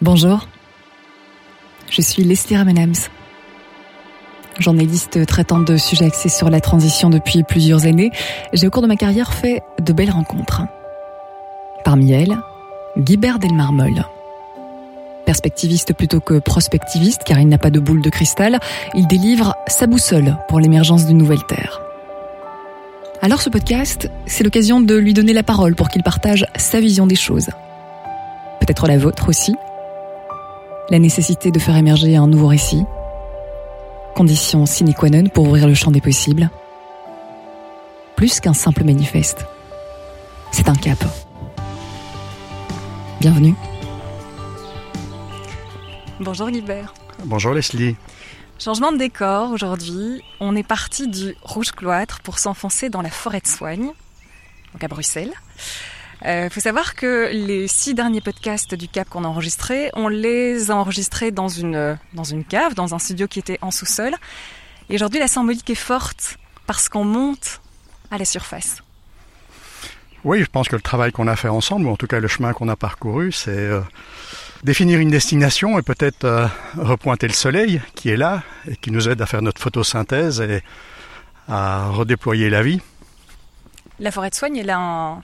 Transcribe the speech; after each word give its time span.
Bonjour, 0.00 0.46
je 1.90 2.00
suis 2.02 2.22
Leslie 2.22 2.56
Ramenams, 2.56 2.94
journaliste 4.60 5.26
traitant 5.26 5.58
de 5.58 5.76
sujets 5.76 6.04
axés 6.04 6.28
sur 6.28 6.50
la 6.50 6.60
transition 6.60 7.10
depuis 7.10 7.42
plusieurs 7.42 7.84
années. 7.84 8.12
J'ai 8.52 8.68
au 8.68 8.70
cours 8.70 8.82
de 8.82 8.86
ma 8.86 8.94
carrière 8.94 9.34
fait 9.34 9.60
de 9.82 9.92
belles 9.92 10.12
rencontres. 10.12 10.62
Parmi 11.84 12.12
elles, 12.12 12.38
Guibert 12.96 13.40
Delmarmol. 13.40 14.04
Perspectiviste 15.26 15.92
plutôt 15.94 16.20
que 16.20 16.38
prospectiviste, 16.38 17.24
car 17.24 17.40
il 17.40 17.48
n'a 17.48 17.58
pas 17.58 17.70
de 17.70 17.80
boule 17.80 18.00
de 18.00 18.08
cristal, 18.08 18.60
il 18.94 19.08
délivre 19.08 19.56
sa 19.66 19.88
boussole 19.88 20.36
pour 20.46 20.60
l'émergence 20.60 21.06
d'une 21.06 21.18
nouvelle 21.18 21.44
Terre. 21.48 21.80
Alors 23.20 23.42
ce 23.42 23.50
podcast, 23.50 24.08
c'est 24.26 24.44
l'occasion 24.44 24.80
de 24.80 24.94
lui 24.94 25.12
donner 25.12 25.32
la 25.32 25.42
parole 25.42 25.74
pour 25.74 25.88
qu'il 25.88 26.04
partage 26.04 26.46
sa 26.54 26.78
vision 26.78 27.08
des 27.08 27.16
choses. 27.16 27.48
Peut-être 28.60 28.86
la 28.86 28.96
vôtre 28.96 29.28
aussi. 29.28 29.56
La 30.90 30.98
nécessité 30.98 31.50
de 31.50 31.58
faire 31.58 31.76
émerger 31.76 32.16
un 32.16 32.26
nouveau 32.26 32.46
récit. 32.46 32.82
Condition 34.14 34.64
sine 34.64 34.94
qua 34.94 35.10
non 35.10 35.28
pour 35.28 35.44
ouvrir 35.44 35.68
le 35.68 35.74
champ 35.74 35.90
des 35.90 36.00
possibles. 36.00 36.48
Plus 38.16 38.40
qu'un 38.40 38.54
simple 38.54 38.84
manifeste. 38.84 39.44
C'est 40.50 40.66
un 40.66 40.74
cap. 40.74 40.98
Bienvenue. 43.20 43.54
Bonjour 46.20 46.50
Guibert. 46.50 46.94
Bonjour 47.26 47.52
Leslie. 47.52 47.94
Changement 48.58 48.90
de 48.90 48.96
décor 48.96 49.50
aujourd'hui. 49.50 50.22
On 50.40 50.56
est 50.56 50.66
parti 50.66 51.06
du 51.06 51.36
rouge 51.42 51.72
cloître 51.72 52.20
pour 52.20 52.38
s'enfoncer 52.38 52.88
dans 52.88 53.02
la 53.02 53.10
forêt 53.10 53.40
de 53.40 53.46
soigne, 53.46 53.90
donc 54.72 54.82
à 54.82 54.88
Bruxelles. 54.88 55.34
Il 56.22 56.28
euh, 56.28 56.50
faut 56.50 56.60
savoir 56.60 56.94
que 56.94 57.30
les 57.32 57.68
six 57.68 57.94
derniers 57.94 58.20
podcasts 58.20 58.74
du 58.74 58.88
Cap 58.88 59.08
qu'on 59.08 59.24
a 59.24 59.28
enregistrés, 59.28 59.90
on 59.94 60.08
les 60.08 60.70
a 60.70 60.76
enregistrés 60.76 61.30
dans 61.30 61.48
une, 61.48 61.96
dans 62.12 62.24
une 62.24 62.44
cave, 62.44 62.74
dans 62.74 62.94
un 62.94 62.98
studio 62.98 63.28
qui 63.28 63.38
était 63.38 63.58
en 63.62 63.70
sous-sol. 63.70 64.14
Et 64.90 64.96
aujourd'hui, 64.96 65.20
la 65.20 65.28
symbolique 65.28 65.70
est 65.70 65.76
forte 65.76 66.38
parce 66.66 66.88
qu'on 66.88 67.04
monte 67.04 67.60
à 68.10 68.18
la 68.18 68.24
surface. 68.24 68.78
Oui, 70.24 70.40
je 70.40 70.46
pense 70.46 70.68
que 70.68 70.74
le 70.74 70.82
travail 70.82 71.12
qu'on 71.12 71.28
a 71.28 71.36
fait 71.36 71.48
ensemble, 71.48 71.86
ou 71.86 71.90
en 71.90 71.96
tout 71.96 72.08
cas 72.08 72.18
le 72.18 72.26
chemin 72.26 72.52
qu'on 72.52 72.68
a 72.68 72.74
parcouru, 72.74 73.30
c'est 73.30 73.50
euh, 73.50 73.80
définir 74.64 74.98
une 74.98 75.10
destination 75.10 75.78
et 75.78 75.82
peut-être 75.82 76.24
euh, 76.24 76.46
repointer 76.76 77.28
le 77.28 77.32
soleil 77.32 77.80
qui 77.94 78.10
est 78.10 78.16
là 78.16 78.42
et 78.66 78.76
qui 78.76 78.90
nous 78.90 79.08
aide 79.08 79.22
à 79.22 79.26
faire 79.26 79.42
notre 79.42 79.60
photosynthèse 79.60 80.40
et 80.40 80.62
à 81.48 81.90
redéployer 81.90 82.50
la 82.50 82.62
vie. 82.62 82.80
La 84.00 84.10
forêt 84.10 84.30
de 84.30 84.34
soigne, 84.34 84.56
elle 84.56 84.70
a, 84.70 85.22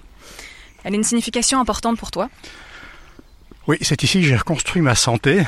elle 0.84 0.92
a 0.92 0.96
une 0.96 1.04
signification 1.04 1.60
importante 1.60 1.98
pour 1.98 2.10
toi 2.10 2.28
Oui, 3.66 3.76
c'est 3.80 4.02
ici 4.02 4.20
que 4.20 4.26
j'ai 4.26 4.36
reconstruit 4.36 4.82
ma 4.82 4.94
santé. 4.94 5.42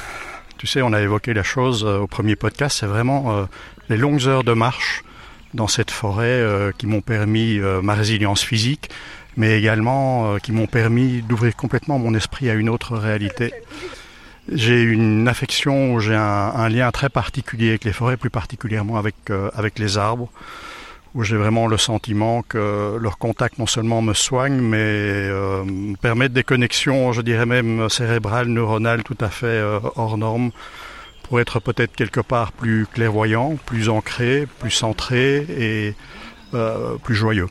Tu 0.59 0.67
sais, 0.67 0.83
on 0.83 0.92
a 0.92 1.01
évoqué 1.01 1.34
la 1.34 1.42
chose 1.42 1.84
euh, 1.84 1.98
au 1.98 2.06
premier 2.06 2.34
podcast, 2.34 2.79
c'est 2.81 2.87
vraiment 2.87 3.37
euh, 3.37 3.45
les 3.89 3.97
longues 3.97 4.27
heures 4.27 4.45
de 4.45 4.55
marche 4.55 5.03
dans 5.55 5.69
cette 5.69 5.91
forêt 5.91 6.45
qui 6.77 6.87
m'ont 6.87 7.01
permis 7.01 7.61
ma 7.83 7.95
résilience 7.95 8.42
physique, 8.42 8.91
mais 9.37 9.59
également 9.59 10.34
euh, 10.34 10.39
qui 10.39 10.53
m'ont 10.53 10.67
permis 10.67 11.23
d'ouvrir 11.23 11.55
complètement 11.55 11.98
mon 11.98 12.14
esprit 12.14 12.51
à 12.51 12.55
une 12.55 12.69
autre 12.69 12.97
réalité. 12.97 13.53
J'ai 14.51 14.81
une 14.83 15.29
affection, 15.29 15.98
j'ai 15.98 16.14
un, 16.14 16.69
lien 16.69 16.91
très 16.92 17.09
particulier 17.09 17.70
avec 17.70 17.84
les 17.84 17.92
forêts, 17.92 18.17
plus 18.17 18.31
particulièrement 18.31 19.03
euh, 19.31 19.51
avec 19.55 19.79
les 19.79 19.98
arbres, 19.98 20.31
où 21.17 21.25
j'ai 21.25 21.36
vraiment 21.36 21.67
le 21.67 21.78
sentiment 21.78 22.42
que 22.42 22.97
leur 23.00 23.19
contact 23.19 23.59
non 23.59 23.67
seulement 23.67 24.03
me 24.03 24.14
soigne, 24.14 24.61
mais 24.61 24.77
euh, 24.78 25.64
me 25.64 25.97
permet 25.97 26.28
des 26.28 26.45
connexions, 26.45 27.12
je 27.12 27.23
dirais 27.23 27.47
même 27.47 27.89
cérébrales, 27.89 28.47
neuronales, 28.47 29.03
tout 29.03 29.19
à 29.20 29.28
fait 29.28 29.61
hors 29.97 30.19
normes, 30.19 30.50
pour 31.25 31.41
être 31.41 31.58
peut-être 31.58 31.97
quelque 31.97 32.20
part 32.20 32.53
plus 32.53 32.86
clairvoyant, 32.86 33.56
plus 33.67 33.89
ancré, 33.89 34.46
plus 34.61 34.70
centré 34.70 35.46
et 35.58 35.95
plus 37.02 37.14
joyeux. 37.14 37.48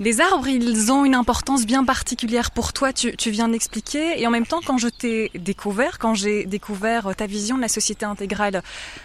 Les 0.00 0.20
arbres, 0.20 0.48
ils 0.48 0.90
ont 0.90 1.04
une 1.04 1.14
importance 1.14 1.66
bien 1.66 1.84
particulière 1.84 2.50
pour 2.50 2.72
toi, 2.72 2.92
tu, 2.92 3.30
viens 3.30 3.48
d'expliquer. 3.48 4.20
Et 4.20 4.26
en 4.26 4.30
même 4.30 4.46
temps, 4.46 4.60
quand 4.64 4.78
je 4.78 4.88
t'ai 4.88 5.30
découvert, 5.34 5.98
quand 5.98 6.14
j'ai 6.14 6.46
découvert 6.46 7.14
ta 7.16 7.26
vision 7.26 7.56
de 7.56 7.62
la 7.62 7.68
société 7.68 8.04
intégrale 8.04 8.62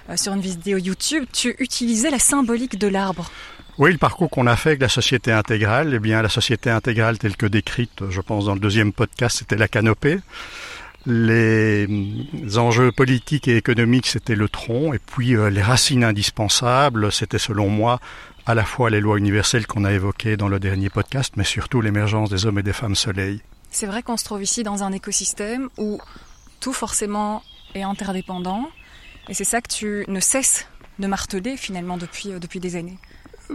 euh, 0.09 0.17
sur 0.17 0.33
une 0.33 0.41
vidéo 0.41 0.77
YouTube, 0.77 1.25
tu 1.31 1.55
utilisais 1.59 2.09
la 2.09 2.19
symbolique 2.19 2.79
de 2.79 2.87
l'arbre. 2.87 3.29
Oui, 3.79 3.93
le 3.93 3.97
parcours 3.97 4.29
qu'on 4.29 4.45
a 4.45 4.57
fait 4.57 4.71
avec 4.71 4.81
la 4.81 4.89
société 4.89 5.31
intégrale, 5.31 5.93
eh 5.93 5.99
bien, 5.99 6.21
la 6.21 6.27
société 6.27 6.69
intégrale 6.69 7.17
telle 7.17 7.37
que 7.37 7.45
décrite, 7.45 8.09
je 8.09 8.19
pense, 8.19 8.43
dans 8.43 8.53
le 8.53 8.59
deuxième 8.59 8.91
podcast, 8.91 9.37
c'était 9.37 9.55
la 9.55 9.69
canopée. 9.69 10.19
Les 11.05 11.87
enjeux 12.57 12.91
politiques 12.91 13.47
et 13.47 13.55
économiques, 13.55 14.07
c'était 14.07 14.35
le 14.35 14.49
tronc, 14.49 14.93
et 14.93 14.99
puis 14.99 15.33
euh, 15.33 15.49
les 15.49 15.61
racines 15.61 16.03
indispensables, 16.03 17.09
c'était 17.13 17.39
selon 17.39 17.69
moi 17.69 18.01
à 18.45 18.53
la 18.53 18.65
fois 18.65 18.89
les 18.89 18.99
lois 18.99 19.17
universelles 19.17 19.65
qu'on 19.65 19.85
a 19.85 19.93
évoquées 19.93 20.35
dans 20.35 20.49
le 20.49 20.59
dernier 20.59 20.89
podcast, 20.89 21.35
mais 21.37 21.45
surtout 21.45 21.79
l'émergence 21.79 22.29
des 22.29 22.45
hommes 22.45 22.59
et 22.59 22.63
des 22.63 22.73
femmes 22.73 22.95
soleil. 22.95 23.41
C'est 23.71 23.85
vrai 23.85 24.03
qu'on 24.03 24.17
se 24.17 24.25
trouve 24.25 24.43
ici 24.43 24.63
dans 24.63 24.83
un 24.83 24.91
écosystème 24.91 25.69
où 25.77 26.01
tout 26.59 26.73
forcément 26.73 27.43
est 27.75 27.83
interdépendant, 27.83 28.69
et 29.29 29.33
c'est 29.33 29.45
ça 29.45 29.61
que 29.61 29.73
tu 29.73 30.03
ne 30.09 30.19
cesses 30.19 30.67
de 30.99 31.07
marteler 31.07 31.55
finalement 31.55 31.95
depuis, 31.95 32.33
euh, 32.33 32.39
depuis 32.39 32.59
des 32.59 32.75
années. 32.75 32.97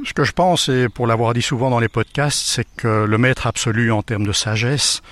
Ce 0.03 0.13
que 0.13 0.25
je 0.25 0.33
pense, 0.33 0.69
et 0.69 0.89
pour 0.89 1.07
l'avoir 1.07 1.35
dit 1.35 1.43
souvent 1.43 1.71
dans 1.71 1.79
les 1.79 1.89
podcasts, 1.89 2.47
c'est 2.47 2.67
que 2.77 3.05
le 3.05 3.17
maître 3.17 3.47
absolu 3.47 3.93
en 3.93 4.03
termes 4.03 4.27
de 4.27 4.33
sagesse, 4.33 5.03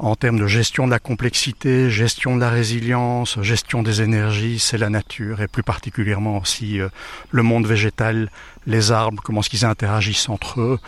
en 0.00 0.16
termes 0.16 0.40
de 0.40 0.48
gestion 0.48 0.86
de 0.86 0.90
la 0.90 0.98
complexité, 0.98 1.88
gestion 1.88 2.34
de 2.34 2.40
la 2.40 2.50
résilience, 2.50 3.40
gestion 3.42 3.84
des 3.84 4.02
énergies, 4.02 4.58
c'est 4.58 4.76
la 4.76 4.90
nature 4.90 5.40
et 5.40 5.46
plus 5.46 5.62
particulièrement 5.62 6.38
aussi 6.38 6.80
euh, 6.80 6.88
le 7.30 7.44
monde 7.44 7.66
végétal, 7.66 8.28
les 8.66 8.90
arbres, 8.90 9.22
comment 9.22 9.40
est-ce 9.40 9.50
qu'ils 9.50 9.64
interagissent 9.64 10.28
entre 10.28 10.60
eux, 10.60 10.78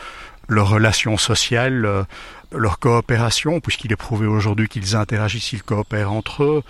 leurs 0.48 0.68
relations 0.68 1.16
sociales, 1.16 1.86
euh, 1.86 2.02
leur 2.50 2.80
coopération, 2.80 3.60
puisqu'il 3.60 3.92
est 3.92 3.96
prouvé 3.96 4.26
aujourd'hui 4.26 4.68
qu'ils 4.68 4.96
interagissent, 4.96 5.52
ils 5.52 5.62
coopèrent 5.62 6.12
entre 6.12 6.42
eux, 6.42 6.62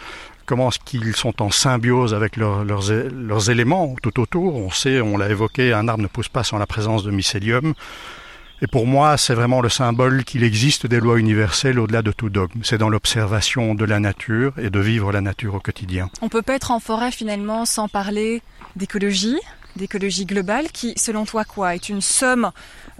comment 0.47 0.69
est-ce 0.69 0.79
qu'ils 0.79 1.15
sont 1.15 1.43
en 1.43 1.51
symbiose 1.51 2.15
avec 2.15 2.37
leurs, 2.37 3.51
éléments 3.51 3.95
tout 4.03 4.21
autour. 4.21 4.55
On 4.55 4.71
sait, 4.71 5.01
on 5.01 5.19
l'a 5.19 5.29
évoqué, 5.29 5.73
un 5.73 5.89
arbre 5.89 6.03
ne 6.03 6.09
pousse 6.09 6.29
pas 6.29 6.45
sans 6.45 6.59
la 6.59 6.67
présence 6.67 7.03
de 7.03 7.11
mycélium. 7.11 7.75
Et 8.63 8.67
pour 8.67 8.87
moi, 8.87 9.19
c'est 9.19 9.35
vraiment 9.35 9.61
le 9.61 9.69
symbole 9.69 10.25
qu'il 10.25 10.43
existe 10.43 10.87
des 10.87 10.99
lois 10.99 11.19
universelles 11.19 11.79
au-delà 11.79 12.01
de 12.01 12.11
tout 12.11 12.31
dogme. 12.31 12.61
C'est 12.63 12.79
dans 12.79 12.89
l'observation 12.89 13.75
de 13.75 13.85
la 13.85 14.01
nature 14.01 14.55
et 14.59 14.71
de 14.71 14.81
vivre 14.81 15.13
la 15.13 15.21
nature 15.21 15.57
au 15.57 15.61
quotidien. 15.61 16.09
On 16.23 16.31
peut 16.31 16.41
pas 16.41 16.55
être 16.55 16.71
en 16.71 16.81
forêt 16.81 17.11
finalement 17.11 17.67
sans 17.67 17.89
parler 17.89 18.41
d'écologie, 18.75 19.39
d'écologie 19.77 20.25
globale, 20.25 20.69
qui, 20.73 20.95
selon 20.97 21.27
toi, 21.27 21.45
quoi, 21.45 21.75
est 21.75 21.91
une 21.91 22.01
somme 22.01 22.51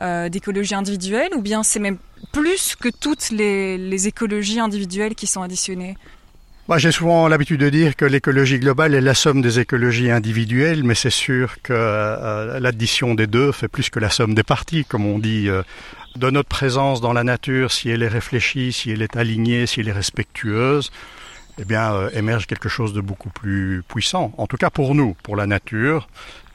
euh, 0.01 0.29
d'écologie 0.29 0.75
individuelle, 0.75 1.31
ou 1.35 1.41
bien 1.41 1.63
c'est 1.63 1.81
même 1.81 1.97
plus 2.33 2.77
que 2.77 2.91
toutes 2.91 3.31
les 3.31 4.09
écologies 4.09 4.61
individuelles 4.61 5.15
qui 5.15 5.27
sont 5.27 5.41
additionnées? 5.41 5.97
J'ai 6.79 6.91
souvent 6.91 7.29
l'habitude 7.29 7.61
de 7.61 7.71
dire 7.71 7.95
que 7.95 8.05
l'écologie 8.05 8.59
globale 8.59 8.95
est 8.95 9.01
la 9.01 9.15
somme 9.15 9.41
des 9.41 9.61
écologies 9.61 10.11
individuelles, 10.11 10.83
mais 10.83 10.97
c'est 10.97 11.11
sûr 11.11 11.63
que 11.63 11.73
euh, 11.73 12.59
l'addition 12.59 13.15
des 13.15 13.29
deux 13.29 13.53
fait 13.53 13.69
plus 13.69 13.89
que 13.89 14.01
la 14.01 14.11
somme 14.11 14.35
des 14.35 14.43
parties, 14.43 14.85
comme 14.85 15.07
on 15.07 15.19
dit. 15.19 15.49
Euh, 15.49 15.63
de 16.17 16.31
notre 16.31 16.49
présence 16.49 17.03
dans 17.03 17.13
la 17.13 17.25
nature, 17.25 17.71
si 17.71 17.91
elle 17.91 18.03
est 18.03 18.09
réfléchie, 18.09 18.73
si 18.73 18.91
elle 18.91 19.03
est 19.03 19.17
alignée, 19.17 19.67
si 19.67 19.81
elle 19.81 19.89
est 19.89 19.93
respectueuse, 19.93 20.91
eh 21.59 21.65
bien, 21.65 21.93
euh, 21.93 22.11
émerge 22.15 22.47
quelque 22.47 22.69
chose 22.69 22.95
de 22.95 23.01
beaucoup 23.01 23.29
plus 23.29 23.83
puissant. 23.87 24.33
En 24.39 24.47
tout 24.47 24.57
cas 24.57 24.71
pour 24.71 24.95
nous, 24.95 25.15
pour 25.23 25.37
la 25.37 25.47
nature, 25.47 26.09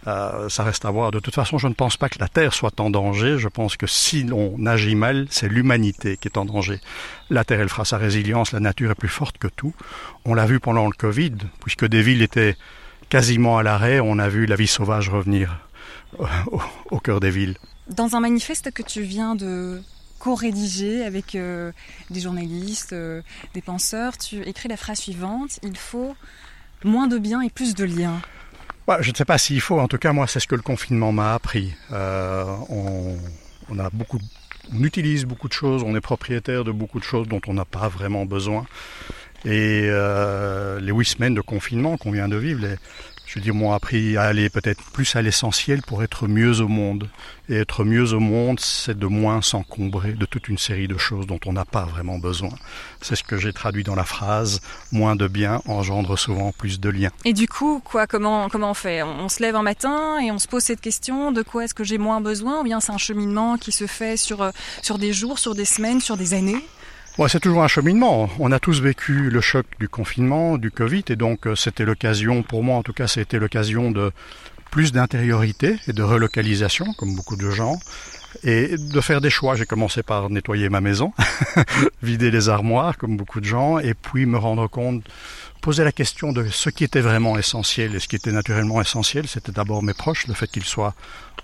euh, 0.08 0.50
ça 0.50 0.64
reste 0.64 0.86
à 0.86 0.92
voir. 0.92 1.12
De 1.12 1.20
toute 1.20 1.36
façon, 1.36 1.58
je 1.58 1.68
ne 1.68 1.74
pense 1.74 1.98
pas 1.98 2.10
que 2.10 2.20
la 2.20 2.28
Terre 2.28 2.54
soit 2.54 2.80
en 2.80 2.90
danger. 2.90 3.38
Je 3.38 3.48
pense 3.48 3.78
que 3.78 3.88
si 3.88 4.24
l'on 4.24 4.66
agit 4.66 4.96
mal, 4.96 5.28
c'est 5.30 5.48
l'humanité 5.48 6.18
qui 6.18 6.28
est 6.28 6.38
en 6.38 6.46
danger. 6.46 6.80
La 7.30 7.44
Terre, 7.44 7.60
elle 7.60 7.70
fera 7.70 7.86
sa 7.86 7.98
résilience. 7.98 8.52
La 8.52 8.60
nature 8.60 8.92
est 8.92 8.96
plus 8.96 9.10
forte 9.10 9.38
que 9.38 9.48
tout. 9.48 9.74
On 10.26 10.34
l'a 10.34 10.46
vu 10.46 10.60
pendant 10.60 10.86
le 10.86 10.94
Covid, 10.94 11.34
puisque 11.62 11.86
des 11.86 12.02
villes 12.02 12.22
étaient 12.22 12.56
quasiment 13.10 13.58
à 13.58 13.64
l'arrêt. 13.64 14.00
On 14.00 14.18
a 14.18 14.30
vu 14.30 14.46
la 14.46 14.56
vie 14.56 14.68
sauvage 14.68 15.10
revenir 15.10 15.60
au, 16.90 17.00
cœur 17.00 17.20
des 17.20 17.32
villes. 17.32 17.58
Dans 17.90 18.16
un 18.16 18.20
manifeste 18.20 18.72
que 18.72 18.84
tu 18.84 19.02
viens 19.02 19.36
de 19.36 19.82
co-rédiger 20.20 21.04
avec 21.04 21.36
euh, 21.36 21.72
des 22.10 22.20
journalistes, 22.22 22.94
euh, 22.94 23.22
des 23.54 23.62
penseurs, 23.62 24.18
tu 24.18 24.42
écris 24.44 24.70
la 24.70 24.78
phrase 24.78 25.00
suivante 25.00 25.60
il 25.64 25.76
faut 25.76 26.16
moins 26.84 27.08
de 27.08 27.18
biens 27.18 27.42
et 27.42 27.50
plus 27.50 27.76
de 27.76 27.84
liens. 27.84 28.22
Bah, 28.88 28.98
je 29.02 29.12
ne 29.12 29.16
sais 29.16 29.26
pas 29.26 29.38
s'il 29.38 29.62
faut, 29.62 29.80
en 29.80 29.88
tout 29.88 29.98
cas 29.98 30.12
moi 30.12 30.28
c'est 30.28 30.40
ce 30.40 30.48
que 30.48 30.56
le 30.56 30.62
confinement 30.62 31.12
m'a 31.12 31.34
appris. 31.34 31.74
Euh, 31.92 32.44
on, 33.70 33.80
a 33.80 33.90
beaucoup, 33.92 34.20
on 34.74 34.84
utilise 34.84 35.26
beaucoup 35.26 35.48
de 35.48 35.54
choses, 35.54 35.84
on 35.84 35.96
est 35.96 36.02
propriétaire 36.02 36.64
de 36.64 36.72
beaucoup 36.72 37.00
de 37.00 37.04
choses 37.04 37.28
dont 37.28 37.42
on 37.48 37.54
n'a 37.54 37.66
pas 37.66 37.88
vraiment 37.88 38.26
besoin. 38.26 38.66
Et 39.46 39.88
euh, 39.90 40.80
les 40.80 40.92
huit 40.92 41.06
semaines 41.06 41.34
de 41.34 41.42
confinement 41.42 41.98
qu'on 41.98 42.12
vient 42.12 42.28
de 42.28 42.36
vivre, 42.36 42.66
je 43.32 43.40
veux 43.40 43.44
dire, 43.44 43.56
m'ont 43.56 43.72
appris 43.72 44.18
à 44.18 44.24
aller 44.24 44.50
peut-être 44.50 44.84
plus 44.92 45.16
à 45.16 45.22
l'essentiel 45.22 45.82
pour 45.84 46.04
être 46.04 46.28
mieux 46.28 46.60
au 46.60 46.68
monde. 46.68 47.08
Et 47.48 47.56
être 47.56 47.86
mieux 47.86 48.12
au 48.12 48.20
monde, 48.20 48.60
c'est 48.60 49.00
de 49.00 49.06
moins 49.06 49.42
s'encombrer 49.42 50.12
de 50.12 50.26
toute 50.26 50.50
une 50.50 50.58
série 50.58 50.90
de 50.90 50.98
choses 50.98 51.28
dont 51.28 51.40
on 51.46 51.54
n'a 51.54 51.64
pas 51.64 51.86
vraiment 51.86 52.18
besoin. 52.18 52.50
C'est 53.00 53.16
ce 53.16 53.24
que 53.24 53.38
j'ai 53.38 53.54
traduit 53.54 53.86
dans 53.86 53.96
la 53.96 54.04
phrase 54.04 54.60
moins 54.92 55.16
de 55.16 55.30
bien 55.30 55.62
engendre 55.66 56.20
souvent 56.20 56.52
plus 56.52 56.82
de 56.82 56.90
liens. 56.90 57.12
Et 57.24 57.32
du 57.32 57.48
coup, 57.48 57.82
quoi, 57.82 58.06
comment, 58.06 58.50
comment 58.50 58.72
on 58.72 58.74
fait? 58.74 59.02
On, 59.02 59.30
se 59.30 59.42
lève 59.42 59.56
un 59.56 59.64
matin 59.64 60.20
et 60.20 60.30
on 60.30 60.38
se 60.38 60.50
pose 60.50 60.64
cette 60.64 60.82
question 60.82 61.32
de 61.32 61.42
quoi 61.42 61.64
est-ce 61.64 61.74
que 61.74 61.86
j'ai 61.86 61.98
moins 61.98 62.20
besoin? 62.20 62.60
Ou 62.60 62.64
bien 62.64 62.82
c'est 62.82 62.92
un 62.92 62.98
cheminement 62.98 63.56
qui 63.56 63.72
se 63.72 63.88
fait 63.88 64.18
sur, 64.18 64.42
euh, 64.42 64.52
sur 64.82 64.98
des 64.98 65.14
jours, 65.14 65.40
sur 65.40 65.56
des 65.56 65.64
semaines, 65.64 66.02
sur 66.02 66.18
des 66.18 66.34
années? 66.34 66.62
C'est 67.28 67.40
toujours 67.40 67.64
un 67.64 67.68
cheminement. 67.68 68.30
On 68.40 68.52
a 68.52 68.60
tous 68.60 68.82
vécu 68.82 69.30
le 69.30 69.42
choc 69.42 69.66
du 69.80 69.90
confinement, 69.90 70.58
du 70.58 70.72
Covid, 70.72 71.04
et 71.10 71.16
donc 71.16 71.46
euh, 71.46 71.56
c'était 71.56 71.86
l'occasion, 71.86 72.44
pour 72.44 72.64
moi 72.64 72.78
en 72.78 72.84
tout 72.84 72.94
cas, 72.94 73.08
c'était 73.08 73.40
l'occasion 73.40 73.92
de 73.92 74.12
plus 74.72 74.92
d'intériorité 74.94 75.76
et 75.88 75.94
de 75.94 76.02
relocalisation, 76.02 76.94
comme 76.94 77.16
beaucoup 77.16 77.36
de 77.36 77.50
gens, 77.52 77.78
et 78.44 78.76
de 78.78 79.02
faire 79.02 79.20
des 79.20 79.30
choix. 79.30 79.56
J'ai 79.56 79.66
commencé 79.66 80.02
par 80.02 80.30
nettoyer 80.30 80.70
ma 80.70 80.80
maison, 80.80 81.14
vider 82.02 82.32
les 82.32 82.48
armoires, 82.48 82.98
comme 82.98 83.18
beaucoup 83.18 83.42
de 83.42 83.46
gens, 83.46 83.80
et 83.80 83.94
puis 83.94 84.26
me 84.26 84.38
rendre 84.38 84.68
compte, 84.68 85.04
poser 85.62 85.84
la 85.84 85.92
question 85.92 86.32
de 86.32 86.48
ce 86.48 86.70
qui 86.70 86.86
était 86.86 87.02
vraiment 87.02 87.38
essentiel. 87.38 87.96
Et 87.96 88.00
ce 88.00 88.08
qui 88.08 88.16
était 88.16 88.32
naturellement 88.32 88.82
essentiel, 88.82 89.28
c'était 89.28 89.52
d'abord 89.52 89.84
mes 89.84 89.94
proches, 89.94 90.26
le 90.28 90.34
fait 90.34 90.48
qu'ils 90.48 90.64
soient 90.64 90.96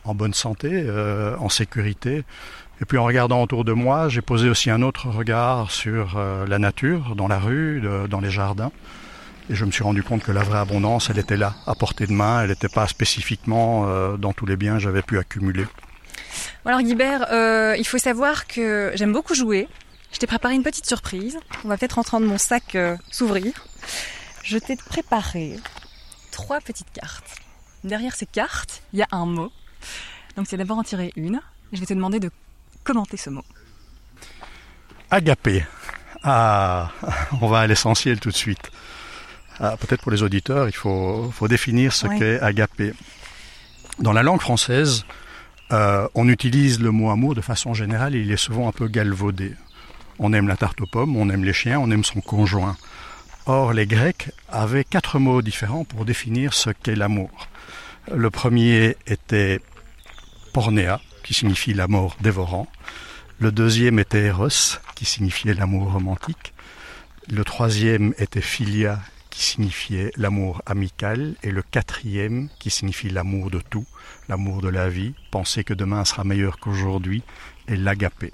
en 0.05 0.15
bonne 0.15 0.33
santé, 0.33 0.69
euh, 0.71 1.35
en 1.37 1.49
sécurité, 1.49 2.23
et 2.79 2.85
puis 2.85 2.97
en 2.97 3.05
regardant 3.05 3.41
autour 3.41 3.65
de 3.65 3.73
moi, 3.73 4.07
j'ai 4.07 4.21
posé 4.21 4.49
aussi 4.49 4.69
un 4.69 4.81
autre 4.83 5.09
regard 5.09 5.71
sur 5.71 6.17
euh, 6.17 6.45
la 6.45 6.59
nature, 6.59 7.15
dans 7.15 7.27
la 7.27 7.39
rue, 7.39 7.81
dans 8.09 8.19
les 8.19 8.29
jardins. 8.29 8.71
Et 9.49 9.55
je 9.55 9.65
me 9.65 9.71
suis 9.71 9.83
rendu 9.83 10.03
compte 10.03 10.23
que 10.23 10.31
la 10.31 10.43
vraie 10.43 10.59
abondance, 10.59 11.09
elle 11.09 11.17
était 11.17 11.37
là, 11.37 11.55
à 11.65 11.73
portée 11.73 12.05
de 12.05 12.11
main. 12.11 12.43
Elle 12.43 12.49
n'était 12.49 12.69
pas 12.69 12.87
spécifiquement 12.87 13.85
euh, 13.87 14.17
dans 14.17 14.33
tous 14.33 14.45
les 14.45 14.57
biens 14.57 14.73
que 14.73 14.79
j'avais 14.79 15.01
pu 15.01 15.17
accumuler. 15.17 15.65
Alors 16.65 16.81
Guibert, 16.81 17.25
euh, 17.31 17.75
il 17.77 17.87
faut 17.87 17.97
savoir 17.97 18.45
que 18.45 18.91
j'aime 18.93 19.13
beaucoup 19.13 19.33
jouer. 19.33 19.67
Je 20.11 20.19
t'ai 20.19 20.27
préparé 20.27 20.53
une 20.53 20.63
petite 20.63 20.85
surprise. 20.85 21.39
On 21.63 21.69
va 21.69 21.77
peut-être 21.77 21.97
en 21.97 22.03
train 22.03 22.19
de 22.19 22.25
mon 22.25 22.37
sac 22.37 22.77
s'ouvrir. 23.09 23.53
Je 24.43 24.57
t'ai 24.57 24.75
préparé 24.75 25.55
trois 26.31 26.59
petites 26.61 26.91
cartes. 26.93 27.37
Derrière 27.83 28.15
ces 28.15 28.25
cartes, 28.25 28.83
il 28.93 28.99
y 28.99 29.01
a 29.01 29.07
un 29.11 29.25
mot. 29.25 29.51
Donc 30.35 30.45
c'est 30.47 30.57
d'abord 30.57 30.77
en 30.77 30.83
tirer 30.83 31.11
une. 31.15 31.41
Je 31.73 31.79
vais 31.79 31.85
te 31.85 31.93
demander 31.93 32.19
de 32.19 32.29
commenter 32.87 33.17
ce 33.17 33.29
mot 33.29 33.43
Agapé. 35.11 35.65
Ah, 36.23 36.91
on 37.41 37.47
va 37.47 37.59
à 37.59 37.67
l'essentiel 37.67 38.19
tout 38.19 38.29
de 38.29 38.35
suite. 38.35 38.71
Ah, 39.59 39.75
peut-être 39.77 40.01
pour 40.01 40.11
les 40.11 40.23
auditeurs, 40.23 40.69
il 40.69 40.75
faut, 40.75 41.47
définir 41.49 41.91
ce 41.91 42.07
qu'est 42.07 42.39
agapé. 42.39 42.93
Dans 43.99 44.13
la 44.13 44.23
langue 44.23 44.39
française, 44.39 45.05
euh, 45.71 46.07
on 46.15 46.29
utilise 46.29 46.79
le 46.79 46.91
mot 46.91 47.09
amour 47.09 47.35
de 47.35 47.41
façon 47.41 47.73
générale 47.73 48.15
et 48.15 48.21
il 48.21 48.31
est 48.31 48.37
souvent 48.37 48.69
un 48.69 48.71
peu 48.71 48.87
galvaudé. 48.87 49.53
On 50.19 50.31
aime 50.31 50.47
la 50.47 50.55
tarte 50.55 50.79
aux 50.79 50.85
pommes, 50.85 51.17
on 51.17 51.29
aime 51.29 51.43
les 51.43 51.53
chiens, 51.53 51.79
on 51.79 51.91
aime 51.91 52.05
son 52.05 52.21
conjoint. 52.21 52.77
Or, 53.47 53.73
les 53.73 53.85
Grecs 53.85 54.31
avaient 54.49 54.85
quatre 54.85 55.19
mots 55.19 55.41
différents 55.41 55.83
pour 55.83 56.05
définir 56.05 56.53
ce 56.53 56.69
qu'est 56.69 56.95
l'amour. 56.95 57.31
Le 58.13 58.29
premier 58.29 58.95
était 59.07 59.59
pornéa, 60.53 61.01
qui 61.27 61.33
signifie 61.33 61.73
l'amour 61.73 62.15
dévorant. 62.21 62.67
Le 63.39 63.51
deuxième 63.51 63.99
était 63.99 64.27
Eros, 64.27 64.79
qui 64.95 65.03
signifiait 65.03 65.53
l'amour 65.53 65.91
romantique. 65.91 66.53
Le 67.29 67.43
troisième 67.43 68.13
était 68.17 68.39
Philia, 68.39 69.01
qui 69.29 69.43
signifiait 69.43 70.13
l'amour 70.15 70.61
amical. 70.65 71.35
Et 71.43 71.51
le 71.51 71.61
quatrième, 71.63 72.47
qui 72.59 72.69
signifie 72.69 73.09
l'amour 73.09 73.51
de 73.51 73.59
tout, 73.59 73.85
l'amour 74.29 74.61
de 74.61 74.69
la 74.69 74.87
vie, 74.87 75.15
penser 75.29 75.65
que 75.65 75.73
demain 75.73 76.05
sera 76.05 76.23
meilleur 76.23 76.59
qu'aujourd'hui, 76.59 77.23
est 77.67 77.75
l'agapé. 77.75 78.31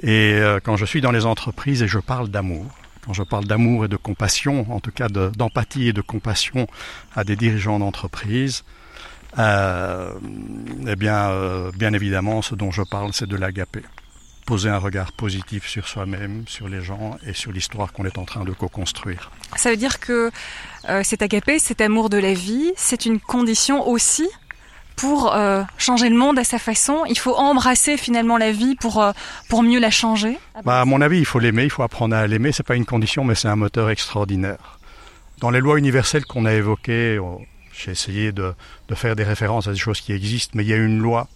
Et 0.00 0.32
euh, 0.32 0.60
quand 0.64 0.78
je 0.78 0.86
suis 0.86 1.02
dans 1.02 1.12
les 1.12 1.26
entreprises 1.26 1.82
et 1.82 1.88
je 1.88 1.98
parle 1.98 2.30
d'amour, 2.30 2.64
quand 3.04 3.12
je 3.12 3.22
parle 3.22 3.44
d'amour 3.44 3.84
et 3.84 3.88
de 3.88 3.98
compassion, 3.98 4.66
en 4.72 4.80
tout 4.80 4.92
cas 4.92 5.08
d'empathie 5.10 5.88
et 5.88 5.92
de 5.92 6.00
compassion 6.00 6.68
à 7.14 7.24
des 7.24 7.36
dirigeants 7.36 7.78
d'entreprise, 7.78 8.64
euh, 9.36 10.12
eh 10.86 10.96
bien, 10.96 11.30
euh, 11.30 11.70
bien 11.76 11.92
évidemment, 11.92 12.42
ce 12.42 12.54
dont 12.54 12.70
je 12.70 12.82
parle, 12.82 13.12
c'est 13.12 13.28
de 13.28 13.36
l'agapé. 13.36 13.82
Poser 14.46 14.70
un 14.70 14.78
regard 14.78 15.12
positif 15.12 15.68
sur 15.68 15.86
soi-même, 15.86 16.44
sur 16.46 16.68
les 16.68 16.80
gens 16.80 17.18
et 17.26 17.34
sur 17.34 17.52
l'histoire 17.52 17.92
qu'on 17.92 18.06
est 18.06 18.16
en 18.16 18.24
train 18.24 18.44
de 18.44 18.52
co-construire. 18.52 19.30
Ça 19.56 19.70
veut 19.70 19.76
dire 19.76 20.00
que 20.00 20.30
euh, 20.88 21.02
cet 21.02 21.20
agapé, 21.20 21.58
cet 21.58 21.82
amour 21.82 22.08
de 22.08 22.16
la 22.16 22.32
vie, 22.32 22.72
c'est 22.76 23.04
une 23.04 23.20
condition 23.20 23.86
aussi 23.86 24.28
pour 24.96 25.34
euh, 25.34 25.62
changer 25.76 26.08
le 26.08 26.16
monde 26.16 26.38
à 26.38 26.44
sa 26.44 26.58
façon. 26.58 27.04
Il 27.08 27.18
faut 27.18 27.36
embrasser 27.36 27.98
finalement 27.98 28.38
la 28.38 28.50
vie 28.50 28.74
pour 28.74 29.04
pour 29.50 29.62
mieux 29.62 29.78
la 29.78 29.90
changer. 29.90 30.38
Bah, 30.64 30.80
à 30.80 30.84
mon 30.86 31.02
avis, 31.02 31.18
il 31.18 31.26
faut 31.26 31.38
l'aimer, 31.38 31.64
il 31.64 31.70
faut 31.70 31.82
apprendre 31.82 32.16
à 32.16 32.26
l'aimer. 32.26 32.50
C'est 32.52 32.66
pas 32.66 32.74
une 32.74 32.86
condition, 32.86 33.24
mais 33.24 33.34
c'est 33.34 33.48
un 33.48 33.56
moteur 33.56 33.90
extraordinaire. 33.90 34.78
Dans 35.40 35.50
les 35.50 35.60
lois 35.60 35.78
universelles 35.78 36.24
qu'on 36.24 36.46
a 36.46 36.54
évoquées, 36.54 37.20
j'ai 37.78 37.92
essayé 37.92 38.32
de, 38.32 38.54
faire 38.94 39.16
des 39.16 39.24
références 39.24 39.68
à 39.68 39.72
des 39.72 39.78
choses 39.78 40.00
qui 40.00 40.12
existent, 40.12 40.52
mais 40.54 40.64
il 40.64 40.68
y 40.68 40.72
a 40.72 40.76
une 40.76 40.98
loi 40.98 41.28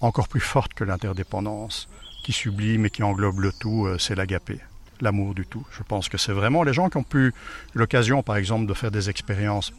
encore 0.00 0.28
plus 0.28 0.40
forte 0.40 0.74
que 0.74 0.84
l'interdépendance, 0.84 1.88
qui 2.24 2.32
sublime 2.32 2.86
et 2.86 2.90
qui 2.90 3.02
englobe 3.02 3.40
le 3.40 3.52
tout, 3.52 3.86
euh, 3.86 3.98
c'est 3.98 4.14
l'agapé, 4.14 4.60
l'amour 5.00 5.34
du 5.34 5.46
tout. 5.46 5.66
Je 5.70 5.82
pense 5.82 6.08
que 6.08 6.18
c'est 6.18 6.32
vraiment 6.32 6.62
les 6.62 6.72
gens 6.72 6.88
qui 6.88 6.96
ont 6.96 7.02
pu 7.02 7.34
l'occasion, 7.74 8.22
par 8.22 8.36
exemple, 8.36 8.66
de 8.66 8.74
faire 8.74 8.90
des 8.90 9.10
expériences 9.10 9.72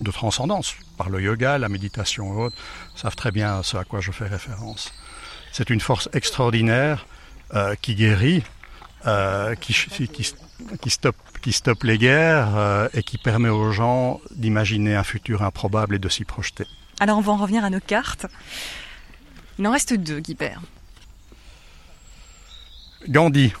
de 0.00 0.10
transcendance, 0.10 0.74
par 0.96 1.10
le 1.10 1.20
yoga, 1.20 1.58
la 1.58 1.68
méditation 1.68 2.32
et 2.32 2.44
autres, 2.44 2.56
savent 2.96 3.16
très 3.16 3.30
bien 3.30 3.62
ce 3.62 3.76
à 3.76 3.84
quoi 3.84 4.00
je 4.00 4.12
fais 4.12 4.26
référence. 4.26 4.92
C'est 5.52 5.70
une 5.70 5.80
force 5.80 6.08
extraordinaire 6.12 7.06
euh, 7.54 7.74
qui 7.80 7.94
guérit, 7.94 8.42
euh, 9.06 9.54
qui, 9.54 9.74
qui, 9.74 10.34
qui 10.80 10.90
stoppe 10.90 11.16
qui 11.40 11.52
stoppe 11.52 11.84
les 11.84 11.98
guerres 11.98 12.56
euh, 12.56 12.88
et 12.92 13.02
qui 13.02 13.18
permet 13.18 13.48
aux 13.48 13.72
gens 13.72 14.20
d'imaginer 14.30 14.94
un 14.94 15.04
futur 15.04 15.42
improbable 15.42 15.94
et 15.94 15.98
de 15.98 16.08
s'y 16.08 16.24
projeter. 16.24 16.66
Alors 17.00 17.18
on 17.18 17.22
va 17.22 17.32
en 17.32 17.36
revenir 17.36 17.64
à 17.64 17.70
nos 17.70 17.80
cartes. 17.80 18.26
Il 19.58 19.66
en 19.66 19.72
reste 19.72 19.94
deux, 19.94 20.20
Guibert. 20.20 20.60
Gandhi. 23.08 23.52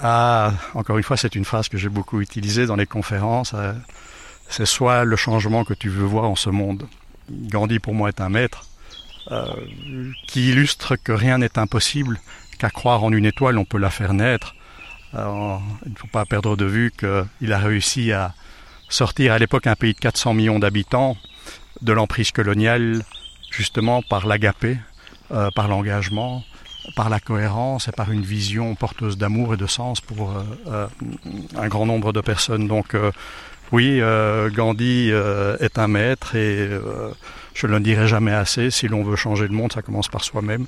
Ah, 0.00 0.52
encore 0.74 0.98
une 0.98 1.04
fois, 1.04 1.16
c'est 1.16 1.34
une 1.34 1.44
phrase 1.44 1.68
que 1.68 1.78
j'ai 1.78 1.88
beaucoup 1.88 2.20
utilisée 2.20 2.66
dans 2.66 2.76
les 2.76 2.86
conférences. 2.86 3.52
Euh, 3.54 3.72
c'est 4.48 4.66
soit 4.66 5.04
le 5.04 5.16
changement 5.16 5.64
que 5.64 5.74
tu 5.74 5.88
veux 5.88 6.04
voir 6.04 6.24
en 6.24 6.36
ce 6.36 6.50
monde. 6.50 6.86
Gandhi, 7.30 7.78
pour 7.78 7.94
moi, 7.94 8.08
est 8.08 8.20
un 8.20 8.28
maître 8.28 8.66
euh, 9.30 9.46
qui 10.26 10.50
illustre 10.50 10.96
que 10.96 11.12
rien 11.12 11.38
n'est 11.38 11.58
impossible, 11.58 12.20
qu'à 12.58 12.70
croire 12.70 13.04
en 13.04 13.12
une 13.12 13.24
étoile, 13.24 13.58
on 13.58 13.64
peut 13.64 13.78
la 13.78 13.90
faire 13.90 14.14
naître 14.14 14.54
il 15.14 15.90
ne 15.92 15.96
faut 15.96 16.08
pas 16.08 16.24
perdre 16.24 16.56
de 16.56 16.64
vue 16.64 16.92
qu'il 16.98 17.52
a 17.52 17.58
réussi 17.58 18.12
à 18.12 18.34
sortir 18.88 19.32
à 19.32 19.38
l'époque 19.38 19.66
un 19.66 19.74
pays 19.74 19.94
de 19.94 19.98
400 19.98 20.34
millions 20.34 20.58
d'habitants 20.58 21.16
de 21.80 21.92
l'emprise 21.92 22.30
coloniale 22.30 23.02
justement 23.50 24.02
par 24.02 24.26
l'agapé, 24.26 24.78
euh, 25.30 25.50
par 25.54 25.68
l'engagement, 25.68 26.42
par 26.96 27.10
la 27.10 27.20
cohérence 27.20 27.88
et 27.88 27.92
par 27.92 28.10
une 28.10 28.22
vision 28.22 28.74
porteuse 28.74 29.16
d'amour 29.16 29.54
et 29.54 29.56
de 29.56 29.66
sens 29.66 30.00
pour 30.00 30.30
euh, 30.30 30.42
euh, 30.68 30.86
un 31.56 31.68
grand 31.68 31.86
nombre 31.86 32.12
de 32.12 32.20
personnes. 32.20 32.66
Donc 32.66 32.96
oui, 33.70 34.00
Gandhi 34.54 35.10
est 35.60 35.78
un 35.78 35.88
maître 35.88 36.36
et 36.36 36.68
je 37.54 37.66
ne 37.66 37.72
le 37.72 37.80
dirai 37.80 38.06
jamais 38.06 38.32
assez, 38.32 38.70
si 38.70 38.86
l'on 38.86 39.02
veut 39.02 39.16
changer 39.16 39.48
le 39.48 39.54
monde, 39.54 39.72
ça 39.72 39.80
commence 39.80 40.08
par 40.08 40.24
soi-même. 40.24 40.66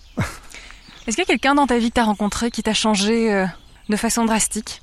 Est-ce 1.07 1.17
qu'il 1.17 1.19
y 1.19 1.23
a 1.23 1.27
quelqu'un 1.27 1.55
dans 1.55 1.67
ta 1.67 1.77
vie 1.77 1.91
que 1.91 1.97
tu 1.97 2.01
as 2.01 2.05
rencontré 2.05 2.51
qui 2.51 2.63
t'a 2.63 2.73
changé 2.73 3.45
de 3.89 3.97
façon 3.97 4.25
drastique 4.25 4.81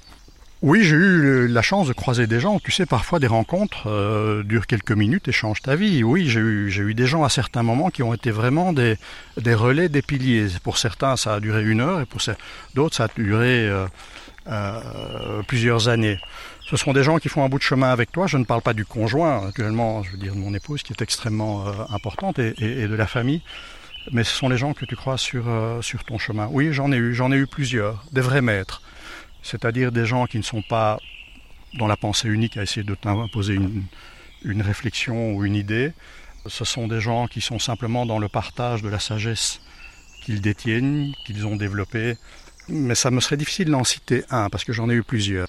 oui, 0.63 0.83
j'ai 0.83 0.95
eu 0.95 1.47
la 1.47 1.63
chance 1.63 1.87
de 1.87 1.93
croiser 1.93 2.27
des 2.27 2.39
gens. 2.39 2.59
Tu 2.59 2.69
sais, 2.71 2.85
parfois 2.85 3.17
des 3.17 3.25
rencontres 3.25 3.87
euh, 3.87 4.43
durent 4.43 4.67
quelques 4.67 4.91
minutes 4.91 5.27
et 5.27 5.31
changent 5.31 5.63
ta 5.63 5.75
vie. 5.75 6.03
Oui, 6.03 6.29
j'ai 6.29 6.39
eu, 6.39 6.93
des 6.93 7.07
gens 7.07 7.23
à 7.23 7.29
certains 7.29 7.63
moments 7.63 7.89
qui 7.89 8.03
ont 8.03 8.13
été 8.13 8.29
vraiment 8.29 8.71
des, 8.71 8.97
relais, 9.43 9.89
des 9.89 10.03
piliers. 10.03 10.49
Pour 10.63 10.77
certains, 10.77 11.17
ça 11.17 11.33
a 11.33 11.39
duré 11.39 11.63
une 11.63 11.81
heure 11.81 11.99
et 12.01 12.05
pour 12.05 12.21
d'autres, 12.75 12.95
ça 12.95 13.05
a 13.05 13.07
duré 13.15 13.67
euh, 13.67 13.87
euh, 14.51 15.41
plusieurs 15.47 15.87
années. 15.87 16.19
Ce 16.69 16.77
sont 16.77 16.93
des 16.93 17.01
gens 17.01 17.17
qui 17.17 17.27
font 17.27 17.43
un 17.43 17.49
bout 17.49 17.57
de 17.57 17.63
chemin 17.63 17.89
avec 17.89 18.11
toi. 18.11 18.27
Je 18.27 18.37
ne 18.37 18.45
parle 18.45 18.61
pas 18.61 18.73
du 18.73 18.85
conjoint, 18.85 19.47
actuellement, 19.47 20.03
je 20.03 20.11
veux 20.11 20.17
dire 20.19 20.35
de 20.35 20.39
mon 20.39 20.53
épouse, 20.53 20.83
qui 20.83 20.93
est 20.93 21.01
extrêmement 21.01 21.65
importante, 21.89 22.37
et, 22.37 22.53
et, 22.59 22.87
de 22.87 22.95
la 22.95 23.07
famille. 23.07 23.41
Mais 24.11 24.23
ce 24.23 24.31
sont 24.31 24.47
les 24.47 24.57
gens 24.57 24.73
que 24.73 24.85
tu 24.85 24.95
crois 24.95 25.17
sur, 25.17 25.45
sur 25.81 26.03
ton 26.03 26.19
chemin. 26.19 26.47
Oui, 26.51 26.71
j'en 26.71 26.91
ai 26.91 26.97
eu, 26.97 27.15
j'en 27.15 27.31
ai 27.31 27.37
eu 27.37 27.47
plusieurs, 27.47 28.05
des 28.11 28.21
vrais 28.21 28.43
maîtres 28.43 28.83
c'est-à-dire 29.41 29.91
des 29.91 30.05
gens 30.05 30.25
qui 30.25 30.37
ne 30.37 30.43
sont 30.43 30.61
pas 30.61 30.99
dans 31.77 31.87
la 31.87 31.97
pensée 31.97 32.27
unique 32.27 32.57
à 32.57 32.63
essayer 32.63 32.83
de 32.83 32.95
t'imposer 32.95 33.53
une, 33.53 33.83
une 34.43 34.61
réflexion 34.61 35.33
ou 35.33 35.45
une 35.45 35.55
idée. 35.55 35.93
Ce 36.47 36.65
sont 36.65 36.87
des 36.87 36.99
gens 36.99 37.27
qui 37.27 37.41
sont 37.41 37.59
simplement 37.59 38.05
dans 38.05 38.19
le 38.19 38.27
partage 38.27 38.81
de 38.81 38.89
la 38.89 38.99
sagesse 38.99 39.61
qu'ils 40.23 40.41
détiennent, 40.41 41.13
qu'ils 41.25 41.45
ont 41.45 41.55
développée. 41.55 42.17
Mais 42.67 42.95
ça 42.95 43.11
me 43.11 43.19
serait 43.19 43.37
difficile 43.37 43.69
d'en 43.69 43.83
citer 43.83 44.23
un, 44.29 44.49
parce 44.49 44.63
que 44.63 44.73
j'en 44.73 44.89
ai 44.89 44.93
eu 44.93 45.03
plusieurs. 45.03 45.47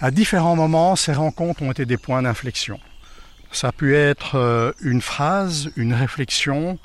À 0.00 0.10
différents 0.10 0.56
moments, 0.56 0.96
ces 0.96 1.12
rencontres 1.12 1.62
ont 1.62 1.70
été 1.70 1.86
des 1.86 1.96
points 1.96 2.22
d'inflexion. 2.22 2.78
Ça 3.50 3.68
a 3.68 3.72
pu 3.72 3.96
être 3.96 4.36
euh, 4.36 4.72
une 4.80 5.00
phrase, 5.00 5.70
une 5.76 5.94
réflexion 5.94 6.78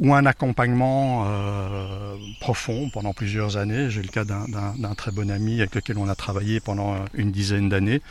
ou 0.00 0.14
un 0.14 0.26
accompagnement 0.26 1.24
euh, 1.26 2.16
profond 2.40 2.90
pendant 2.92 3.12
plusieurs 3.12 3.56
années. 3.56 3.90
J'ai 3.90 4.02
le 4.02 4.08
cas 4.08 4.24
d'un 4.24 4.94
très 4.96 5.12
bon 5.12 5.30
ami 5.30 5.60
avec 5.60 5.74
lequel 5.74 5.98
on 5.98 6.08
a 6.08 6.14
travaillé 6.14 6.60
pendant 6.60 6.96
une 7.14 7.30
dizaine 7.30 7.68
d'années, 7.68 8.02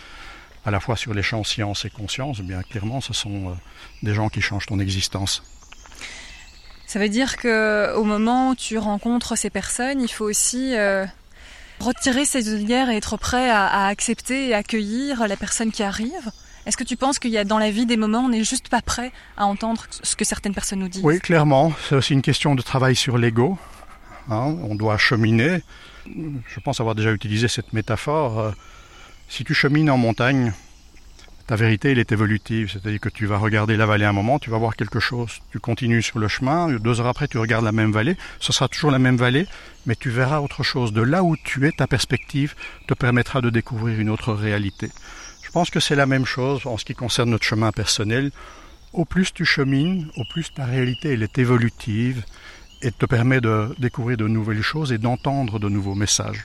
à 0.65 0.71
la 0.71 0.79
fois 0.79 0.95
sur 0.95 1.13
les 1.13 1.23
champs 1.23 1.43
science 1.43 1.85
et 1.85 1.89
conscience. 1.89 2.39
Bien 2.41 2.61
clairement, 2.63 3.01
ce 3.01 3.13
sont 3.13 3.49
euh, 3.49 3.53
des 4.01 4.13
gens 4.13 4.29
qui 4.29 4.41
changent 4.41 4.67
ton 4.67 4.79
existence. 4.79 5.43
Ça 6.85 6.99
veut 6.99 7.09
dire 7.09 7.37
que 7.37 7.93
au 7.95 8.03
moment 8.03 8.49
où 8.49 8.55
tu 8.55 8.77
rencontres 8.77 9.35
ces 9.37 9.49
personnes, 9.49 9.99
il 10.01 10.09
faut 10.09 10.25
aussi 10.25 10.75
retirer 11.79 12.25
ses 12.25 12.53
œillères 12.53 12.89
et 12.89 12.97
être 12.97 13.17
prêt 13.17 13.49
à, 13.49 13.87
accepter 13.87 14.49
et 14.49 14.53
accueillir 14.53 15.27
la 15.27 15.35
personne 15.35 15.71
qui 15.71 15.83
arrive? 15.83 16.31
Est-ce 16.65 16.77
que 16.77 16.83
tu 16.83 16.97
penses 16.97 17.19
qu'il 17.19 17.31
y 17.31 17.37
a 17.37 17.43
dans 17.43 17.57
la 17.57 17.71
vie 17.71 17.85
des 17.85 17.97
moments 17.97 18.21
où 18.21 18.25
on 18.25 18.29
n'est 18.29 18.43
juste 18.43 18.69
pas 18.69 18.81
prêt 18.81 19.11
à 19.37 19.45
entendre 19.45 19.85
ce 19.89 20.15
que 20.15 20.25
certaines 20.25 20.53
personnes 20.53 20.79
nous 20.79 20.87
disent? 20.87 21.03
Oui, 21.03 21.19
clairement. 21.19 21.73
C'est 21.87 21.95
aussi 21.95 22.13
une 22.13 22.21
question 22.21 22.55
de 22.55 22.61
travail 22.61 22.95
sur 22.95 23.17
l'ego. 23.17 23.57
Hein. 24.29 24.55
on 24.63 24.75
doit 24.75 24.97
cheminer. 24.97 25.61
Je 26.05 26.59
pense 26.63 26.79
avoir 26.79 26.95
déjà 26.95 27.11
utilisé 27.11 27.47
cette 27.49 27.73
métaphore. 27.73 28.39
Euh, 28.39 28.51
si 29.27 29.43
tu 29.43 29.53
chemines 29.53 29.89
en 29.89 29.97
montagne, 29.97 30.53
ta 31.47 31.57
vérité, 31.57 31.91
est 31.91 32.11
évolutive. 32.11 32.71
C'est-à-dire 32.71 32.99
que 32.99 33.09
tu 33.09 33.25
vas 33.25 33.37
regarder 33.37 33.75
la 33.75 33.85
vallée 33.85 34.05
un 34.05 34.13
moment, 34.13 34.39
tu 34.39 34.49
vas 34.49 34.57
voir 34.57 34.75
quelque 34.75 34.99
chose. 34.99 35.39
Tu 35.51 35.59
continues 35.59 36.01
sur 36.01 36.19
le 36.19 36.27
chemin, 36.27 36.69
deux 36.69 37.01
heures 37.01 37.07
après, 37.07 37.27
tu 37.27 37.37
regardes 37.37 37.65
la 37.65 37.71
même 37.71 37.91
vallée. 37.91 38.15
Ce 38.39 38.53
sera 38.53 38.67
toujours 38.69 38.91
la 38.91 38.99
même 38.99 39.17
vallée, 39.17 39.45
mais 39.85 39.95
tu 39.95 40.09
verras 40.09 40.39
autre 40.39 40.63
chose. 40.63 40.93
De 40.93 41.01
là 41.01 41.23
où 41.23 41.35
tu 41.35 41.67
es, 41.67 41.71
ta 41.71 41.87
perspective 41.87 42.55
te 42.87 42.93
permettra 42.93 43.41
de 43.41 43.49
découvrir 43.49 43.99
une 43.99 44.09
autre 44.09 44.33
réalité. 44.33 44.89
Je 45.53 45.59
pense 45.59 45.69
que 45.69 45.79
c'est 45.79 45.95
la 45.95 46.07
même 46.07 46.25
chose 46.25 46.65
en 46.65 46.79
ce 46.79 46.83
qui 46.83 46.95
concerne 46.95 47.29
notre 47.29 47.45
chemin 47.45 47.71
personnel. 47.71 48.31
Au 48.91 49.05
plus 49.05 49.31
tu 49.31 49.45
chemines, 49.45 50.09
au 50.17 50.23
plus 50.31 50.51
ta 50.51 50.65
réalité, 50.65 51.13
elle 51.13 51.21
est 51.21 51.37
évolutive 51.37 52.23
et 52.81 52.91
te 52.91 53.05
permet 53.05 53.39
de 53.39 53.75
découvrir 53.77 54.17
de 54.17 54.27
nouvelles 54.27 54.63
choses 54.63 54.91
et 54.91 54.97
d'entendre 54.97 55.59
de 55.59 55.69
nouveaux 55.69 55.93
messages. 55.93 56.43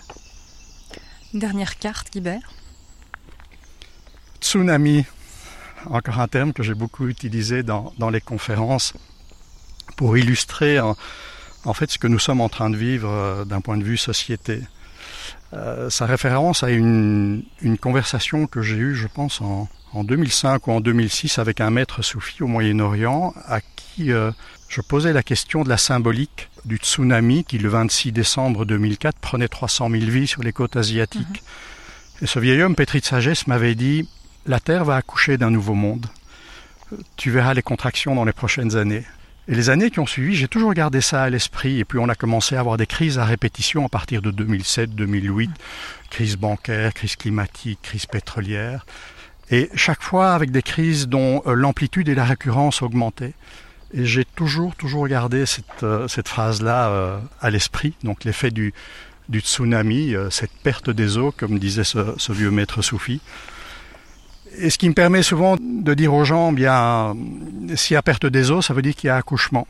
Dernière 1.33 1.79
carte, 1.79 2.13
Guibert 2.13 2.53
tsunami, 4.43 5.07
encore 5.87 6.21
un 6.21 6.29
terme 6.29 6.53
que 6.53 6.63
j'ai 6.63 6.75
beaucoup 6.75 7.09
utilisé 7.09 7.63
dans, 7.63 8.11
les 8.13 8.21
conférences 8.21 8.93
pour 9.97 10.19
illustrer 10.19 10.81
en, 10.81 10.95
fait 11.73 11.91
ce 11.91 11.99
que 11.99 12.09
nous 12.09 12.19
sommes 12.19 12.43
en 12.43 12.51
train 12.51 12.69
de 12.69 12.77
vivre 12.77 13.09
euh, 13.09 13.47
d'un 13.47 13.63
point 13.63 13.79
de 13.79 13.85
vue 13.85 13.97
société. 13.97 14.61
Euh, 15.55 15.89
ça 15.89 16.07
référence 16.07 16.63
à 16.63 16.71
une, 16.71 17.43
conversation 17.81 18.47
que 18.47 18.63
j'ai 18.63 18.77
eue, 18.77 18.95
je 18.95 19.07
pense, 19.07 19.41
en, 19.41 19.69
2005 19.95 20.67
ou 20.67 20.73
en 20.73 20.81
2006 20.81 21.39
avec 21.39 21.61
un 21.61 21.71
maître 21.71 22.03
soufi 22.03 22.43
au 22.43 22.47
Moyen-Orient 22.47 23.33
à 23.47 23.61
qui 23.61 24.13
euh, 24.13 24.31
je 24.69 24.81
posais 24.83 25.13
la 25.13 25.23
question 25.23 25.65
de 25.65 25.69
la 25.69 25.79
symbolique 25.79 26.51
du 26.67 26.77
tsunami 26.77 27.45
qui, 27.45 27.59
le 27.59 27.71
26 27.71 28.13
décembre 28.13 28.67
2004, 28.67 29.19
prenait 29.19 29.49
300 29.49 29.91
000 29.91 30.05
vies 30.05 30.27
sur 30.27 30.43
les 30.43 30.53
côtes 30.53 30.77
asiatiques. 30.77 31.43
Mhm. 31.43 32.23
Et 32.23 32.27
ce 32.27 32.39
vieil 32.39 32.63
homme, 32.63 32.75
pétri 32.75 33.01
de 33.01 33.07
sagesse, 33.07 33.47
m'avait 33.47 33.75
dit 33.75 34.09
la 34.47 34.61
Terre 34.61 34.85
va 34.85 34.97
accoucher 34.97 35.39
d'un 35.39 35.51
nouveau 35.51 35.75
monde. 35.75 36.07
Tu 37.17 37.31
verras 37.31 37.55
les 37.55 37.63
contractions 37.63 38.15
dans 38.15 38.25
les 38.25 38.33
prochaines 38.33 38.77
années. 38.77 39.05
Et 39.49 39.55
les 39.55 39.71
années 39.71 39.91
qui 39.91 39.99
ont 39.99 40.07
suivi, 40.07 40.35
j'ai 40.35 40.47
toujours 40.47 40.75
gardé 40.75 41.01
ça 41.01 41.23
à 41.23 41.31
l'esprit. 41.31 41.81
Et 41.81 41.85
puis 41.87 41.99
on 41.99 42.09
a 42.11 42.15
commencé 42.15 42.55
à 42.55 42.61
avoir 42.61 42.77
des 42.77 42.87
crises 42.87 43.19
à 43.19 43.25
répétition 43.25 43.87
à 43.87 43.89
partir 43.89 44.21
de 44.21 44.31
2007, 44.31 44.95
2008, 44.95 45.51
crise 46.11 46.37
bancaire, 46.37 46.93
crise 46.93 47.17
climatique, 47.17 47.79
crise 47.83 48.05
pétrolière. 48.05 48.85
Et 49.51 49.71
chaque 49.75 50.03
fois 50.03 50.35
avec 50.35 50.51
des 50.51 50.61
crises 50.61 51.09
dont 51.09 51.43
euh, 51.47 51.55
l'amplitude 51.55 52.11
et 52.11 52.15
la 52.15 52.27
récurrence 52.27 52.83
augmentaient. 52.83 53.33
Et 53.95 54.05
j'ai 54.05 54.27
toujours, 54.27 54.77
toujours 54.77 55.09
gardé 55.09 55.47
cette, 55.47 55.83
euh, 55.83 56.07
phrase-là 56.07 56.91
euh, 56.91 57.19
à 57.41 57.49
l'esprit. 57.49 57.95
Donc 58.05 58.25
l'effet 58.25 58.51
du, 58.51 58.75
tsunami, 59.33 60.15
cette 60.31 60.53
perte 60.63 60.91
des 60.91 61.17
eaux, 61.17 61.33
comme 61.33 61.59
disait 61.59 61.85
ce 61.85 62.33
vieux 62.33 62.51
maître 62.51 62.81
soufi. 62.81 63.21
Et 64.61 64.71
ce 64.71 64.79
qui 64.79 64.89
me 64.89 64.95
permet 64.95 65.23
souvent 65.23 65.57
de 65.59 65.95
dire 65.95 66.13
aux 66.13 66.25
gens, 66.25 66.53
bien, 66.53 67.15
s'il 67.75 67.95
y 67.95 67.97
a 67.97 68.03
perte 68.03 68.27
des 68.27 68.51
os, 68.51 68.67
ça 68.67 68.75
veut 68.75 68.83
dire 68.83 68.95
qu'il 68.95 69.09
y 69.09 69.11
a 69.11 69.17
accouchement. 69.17 69.67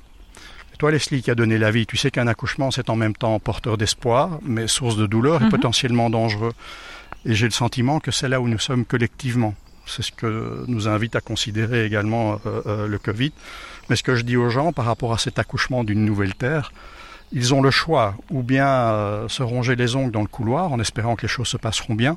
toi, 0.79 0.91
Leslie, 0.91 1.23
qui 1.23 1.31
a 1.31 1.35
donné 1.35 1.59
la 1.59 1.71
vie, 1.71 1.87
tu 1.87 1.97
sais 1.97 2.11
qu'un 2.11 2.27
accouchement, 2.27 2.71
c'est 2.71 2.89
en 2.89 2.97
même 2.97 3.15
temps 3.15 3.39
porteur 3.39 3.77
d'espoir, 3.77 4.39
mais 4.43 4.67
source 4.67 4.97
de 4.97 5.07
douleur 5.07 5.43
et 5.43 5.45
mhm. 5.45 5.51
potentiellement 5.51 6.09
dangereux. 6.09 6.53
Et 7.27 7.35
j'ai 7.35 7.47
le 7.47 7.53
sentiment 7.53 8.01
que 8.01 8.11
c'est 8.11 8.29
là 8.29 8.41
où 8.41 8.49
nous 8.49 8.59
sommes 8.59 8.85
collectivement. 8.85 9.55
C'est 9.87 10.03
ce 10.03 10.13
que 10.13 10.65
nous 10.69 10.87
invite 10.89 11.17
à 11.17 11.21
considérer 11.21 11.85
également 11.85 12.41
euh, 12.47 12.63
euh, 12.67 12.87
le 12.87 12.99
Covid. 12.99 13.33
Mais 13.91 13.97
ce 13.97 14.03
que 14.03 14.15
je 14.15 14.23
dis 14.23 14.37
aux 14.37 14.51
gens 14.51 14.73
par 14.73 14.85
rapport 14.85 15.13
à 15.13 15.19
cet 15.19 15.39
accouchement 15.39 15.83
d'une 15.83 16.05
nouvelle 16.05 16.35
Terre, 16.35 16.73
ils 17.33 17.53
ont 17.53 17.61
le 17.61 17.71
choix, 17.71 18.15
ou 18.31 18.43
bien 18.43 18.67
euh, 18.67 19.29
se 19.29 19.43
ronger 19.43 19.77
les 19.77 19.97
ongles 19.97 20.13
dans 20.13 20.23
le 20.23 20.29
couloir 20.29 20.73
en 20.73 20.81
espérant 20.81 21.17
que 21.17 21.23
les 21.23 21.29
choses 21.29 21.49
se 21.49 21.57
passeront 21.57 21.95
bien, 21.95 22.17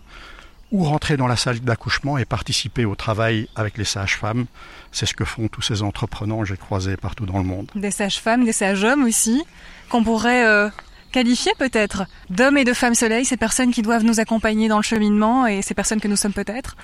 ou 0.72 0.84
rentrer 0.84 1.18
dans 1.18 1.28
la 1.28 1.36
salle 1.36 1.60
d'accouchement 1.60 2.18
et 2.18 2.26
participer 2.26 2.86
au 2.86 2.96
travail 2.96 3.48
avec 3.56 3.78
les 3.78 3.84
sages-femmes. 3.84 4.46
C'est 4.92 5.06
ce 5.06 5.14
que 5.14 5.26
font 5.26 5.48
tous 5.48 5.62
ces 5.62 5.82
entrepreneurs 5.82 6.40
que 6.40 6.46
j'ai 6.46 6.58
croisés 6.58 6.98
partout 6.98 7.26
dans 7.26 7.38
le 7.38 7.44
monde. 7.44 7.70
Des 7.76 7.92
sages-femmes, 7.92 8.46
des 8.46 8.54
sages-hommes 8.54 9.04
aussi, 9.04 9.44
qu'on 9.90 10.04
pourrait 10.04 10.46
euh, 10.46 10.70
qualifier 11.12 11.52
peut-être 11.58 12.06
d'hommes 12.30 12.58
et 12.58 12.64
de 12.64 12.74
femmes 12.74 12.96
soleil, 12.96 13.26
ces 13.26 13.38
personnes 13.38 13.72
qui 13.72 13.82
doivent 13.82 14.06
nous 14.06 14.20
accompagner 14.20 14.70
dans 14.70 14.78
le 14.78 14.84
cheminement 14.84 15.46
et 15.46 15.62
ces 15.62 15.74
personnes 15.74 16.00
que 16.00 16.08
nous 16.08 16.16
sommes 16.16 16.34
peut-être 16.34 16.78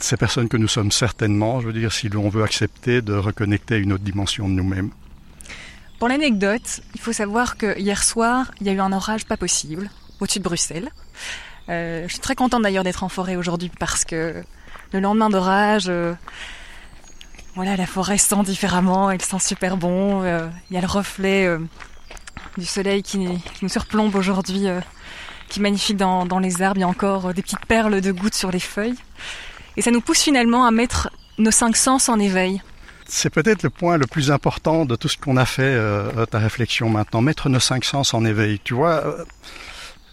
Ces 0.00 0.16
personnes 0.16 0.48
que 0.48 0.56
nous 0.56 0.68
sommes 0.68 0.90
certainement, 0.90 1.60
je 1.60 1.68
veux 1.68 1.72
dire, 1.72 1.92
si 1.92 2.08
l'on 2.08 2.28
veut 2.28 2.42
accepter 2.42 3.02
de 3.02 3.14
reconnecter 3.14 3.78
une 3.78 3.92
autre 3.92 4.04
dimension 4.04 4.48
de 4.48 4.54
nous-mêmes. 4.54 4.90
Pour 6.00 6.08
l'anecdote, 6.08 6.80
il 6.94 7.00
faut 7.00 7.12
savoir 7.12 7.56
que 7.56 7.78
hier 7.78 8.02
soir, 8.02 8.50
il 8.60 8.66
y 8.66 8.70
a 8.70 8.72
eu 8.72 8.80
un 8.80 8.92
orage 8.92 9.26
pas 9.26 9.36
possible 9.36 9.90
au-dessus 10.20 10.38
de 10.38 10.44
Bruxelles. 10.44 10.90
Euh, 11.68 12.04
je 12.06 12.12
suis 12.12 12.20
très 12.20 12.34
contente 12.34 12.62
d'ailleurs 12.62 12.84
d'être 12.84 13.04
en 13.04 13.08
forêt 13.08 13.36
aujourd'hui 13.36 13.70
parce 13.78 14.04
que 14.04 14.42
le 14.92 15.00
lendemain 15.00 15.28
d'orage, 15.28 15.86
euh, 15.88 16.14
voilà, 17.54 17.76
la 17.76 17.86
forêt 17.86 18.18
sent 18.18 18.42
différemment, 18.44 19.10
elle 19.10 19.20
sent 19.20 19.40
super 19.40 19.76
bon. 19.76 20.22
Euh, 20.22 20.48
il 20.70 20.74
y 20.74 20.78
a 20.78 20.80
le 20.80 20.86
reflet 20.86 21.48
du 22.56 22.64
soleil 22.64 23.02
qui, 23.02 23.18
nous 23.18 23.68
surplombe 23.68 24.14
aujourd'hui, 24.14 24.66
qui 25.48 25.60
est 25.60 25.62
magnifique 25.62 25.96
dans, 25.96 26.24
dans, 26.24 26.38
les 26.38 26.62
arbres. 26.62 26.78
Il 26.78 26.82
y 26.82 26.84
a 26.84 26.88
encore 26.88 27.34
des 27.34 27.42
petites 27.42 27.66
perles 27.66 28.00
de 28.00 28.12
gouttes 28.12 28.34
sur 28.34 28.50
les 28.50 28.60
feuilles. 28.60 28.96
Et 29.76 29.82
ça 29.82 29.90
nous 29.90 30.00
pousse 30.00 30.22
finalement 30.22 30.64
à 30.64 30.70
mettre 30.70 31.10
nos 31.36 31.50
cinq 31.50 31.76
sens 31.76 32.08
en 32.08 32.18
éveil. 32.18 32.62
C'est 33.06 33.30
peut-être 33.30 33.62
le 33.62 33.70
point 33.70 33.96
le 33.96 34.06
plus 34.06 34.30
important 34.30 34.84
de 34.84 34.94
tout 34.96 35.08
ce 35.08 35.16
qu'on 35.16 35.36
a 35.36 35.46
fait, 35.46 35.78
ta 36.30 36.38
réflexion 36.38 36.88
maintenant, 36.88 37.22
mettre 37.22 37.48
nos 37.48 37.60
cinq 37.60 37.84
sens 37.84 38.14
en 38.14 38.24
éveil. 38.24 38.60
Tu 38.62 38.74
vois, 38.74 39.02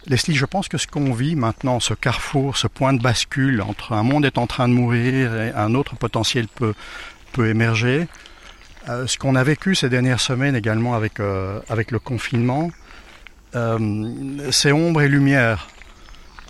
Leslie, 0.08 0.36
je 0.36 0.46
pense 0.46 0.68
que 0.68 0.78
ce 0.78 0.86
qu'on 0.86 1.12
vit 1.12 1.34
maintenant, 1.34 1.80
ce 1.80 1.92
carrefour, 1.92 2.56
ce 2.56 2.68
point 2.68 2.92
de 2.92 3.02
bascule 3.02 3.60
entre 3.60 3.92
un 3.92 4.04
monde 4.04 4.24
est 4.24 4.38
en 4.38 4.46
train 4.46 4.68
de 4.68 4.72
mourir 4.72 5.34
et 5.34 5.52
un 5.52 5.74
autre 5.74 5.96
potentiel 5.96 6.46
peut, 6.46 6.74
peut 7.32 7.48
émerger, 7.48 8.06
euh, 8.88 9.08
ce 9.08 9.18
qu'on 9.18 9.34
a 9.34 9.42
vécu 9.42 9.74
ces 9.74 9.88
dernières 9.88 10.20
semaines 10.20 10.54
également 10.54 10.94
avec, 10.94 11.18
euh, 11.18 11.58
avec 11.68 11.90
le 11.90 11.98
confinement, 11.98 12.70
euh, 13.56 14.48
c'est 14.52 14.70
ombre 14.70 15.02
et 15.02 15.08
lumière. 15.08 15.68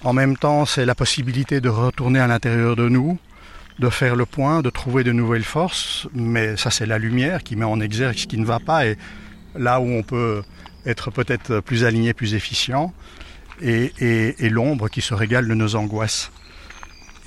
En 0.05 0.13
même 0.13 0.37
temps, 0.37 0.67
c'est 0.67 0.85
la 0.85 0.95
possibilité 0.95 1.63
de 1.63 1.71
retourner 1.71 2.21
à 2.21 2.27
l'intérieur 2.27 2.77
de 2.77 2.91
nous, 2.91 3.19
de 3.79 3.89
faire 3.89 4.17
le 4.17 4.27
point, 4.27 4.61
de 4.61 4.69
trouver 4.69 5.03
de 5.03 5.13
nouvelles 5.13 5.45
forces, 5.45 6.07
mais 6.13 6.59
ça 6.59 6.71
c'est 6.71 6.87
la 6.87 6.99
lumière 6.99 7.43
qui 7.43 7.57
met 7.57 7.65
en 7.65 7.81
exergue 7.81 8.19
ce 8.19 8.27
qui 8.27 8.37
ne 8.37 8.45
va 8.45 8.61
pas 8.61 8.87
et 8.87 8.99
là 9.55 9.81
où 9.81 9.89
on 9.89 10.03
peut 10.03 10.43
être 10.85 11.11
peut-être 11.11 11.61
plus 11.61 11.85
aligné, 11.85 12.13
plus 12.13 12.35
efficient 12.35 12.93
et, 13.61 14.49
l'ombre 14.51 14.89
qui 14.89 15.01
se 15.01 15.15
régale 15.15 15.49
de 15.49 15.55
nos 15.55 15.77
angoisses. 15.77 16.31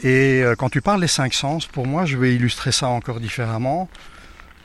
Et 0.03 0.41
euh, 0.43 0.55
quand 0.55 0.69
tu 0.69 0.81
parles 0.81 1.01
des 1.01 1.07
cinq 1.07 1.33
sens, 1.33 1.65
pour 1.65 1.85
moi, 1.85 2.05
je 2.05 2.17
vais 2.17 2.33
illustrer 2.33 2.71
ça 2.71 2.87
encore 2.87 3.19
différemment. 3.19 3.89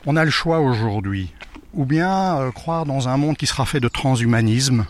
On 0.05 0.15
a 0.15 0.23
le 0.23 0.31
choix 0.31 0.59
aujourd'hui, 0.59 1.33
ou 1.73 1.85
bien 1.85 2.37
euh, 2.37 2.51
croire 2.51 2.85
dans 2.85 3.09
un 3.09 3.17
monde 3.17 3.35
qui 3.35 3.47
sera 3.47 3.65
fait 3.65 3.79
de 3.79 3.87
transhumanisme, 3.87 4.85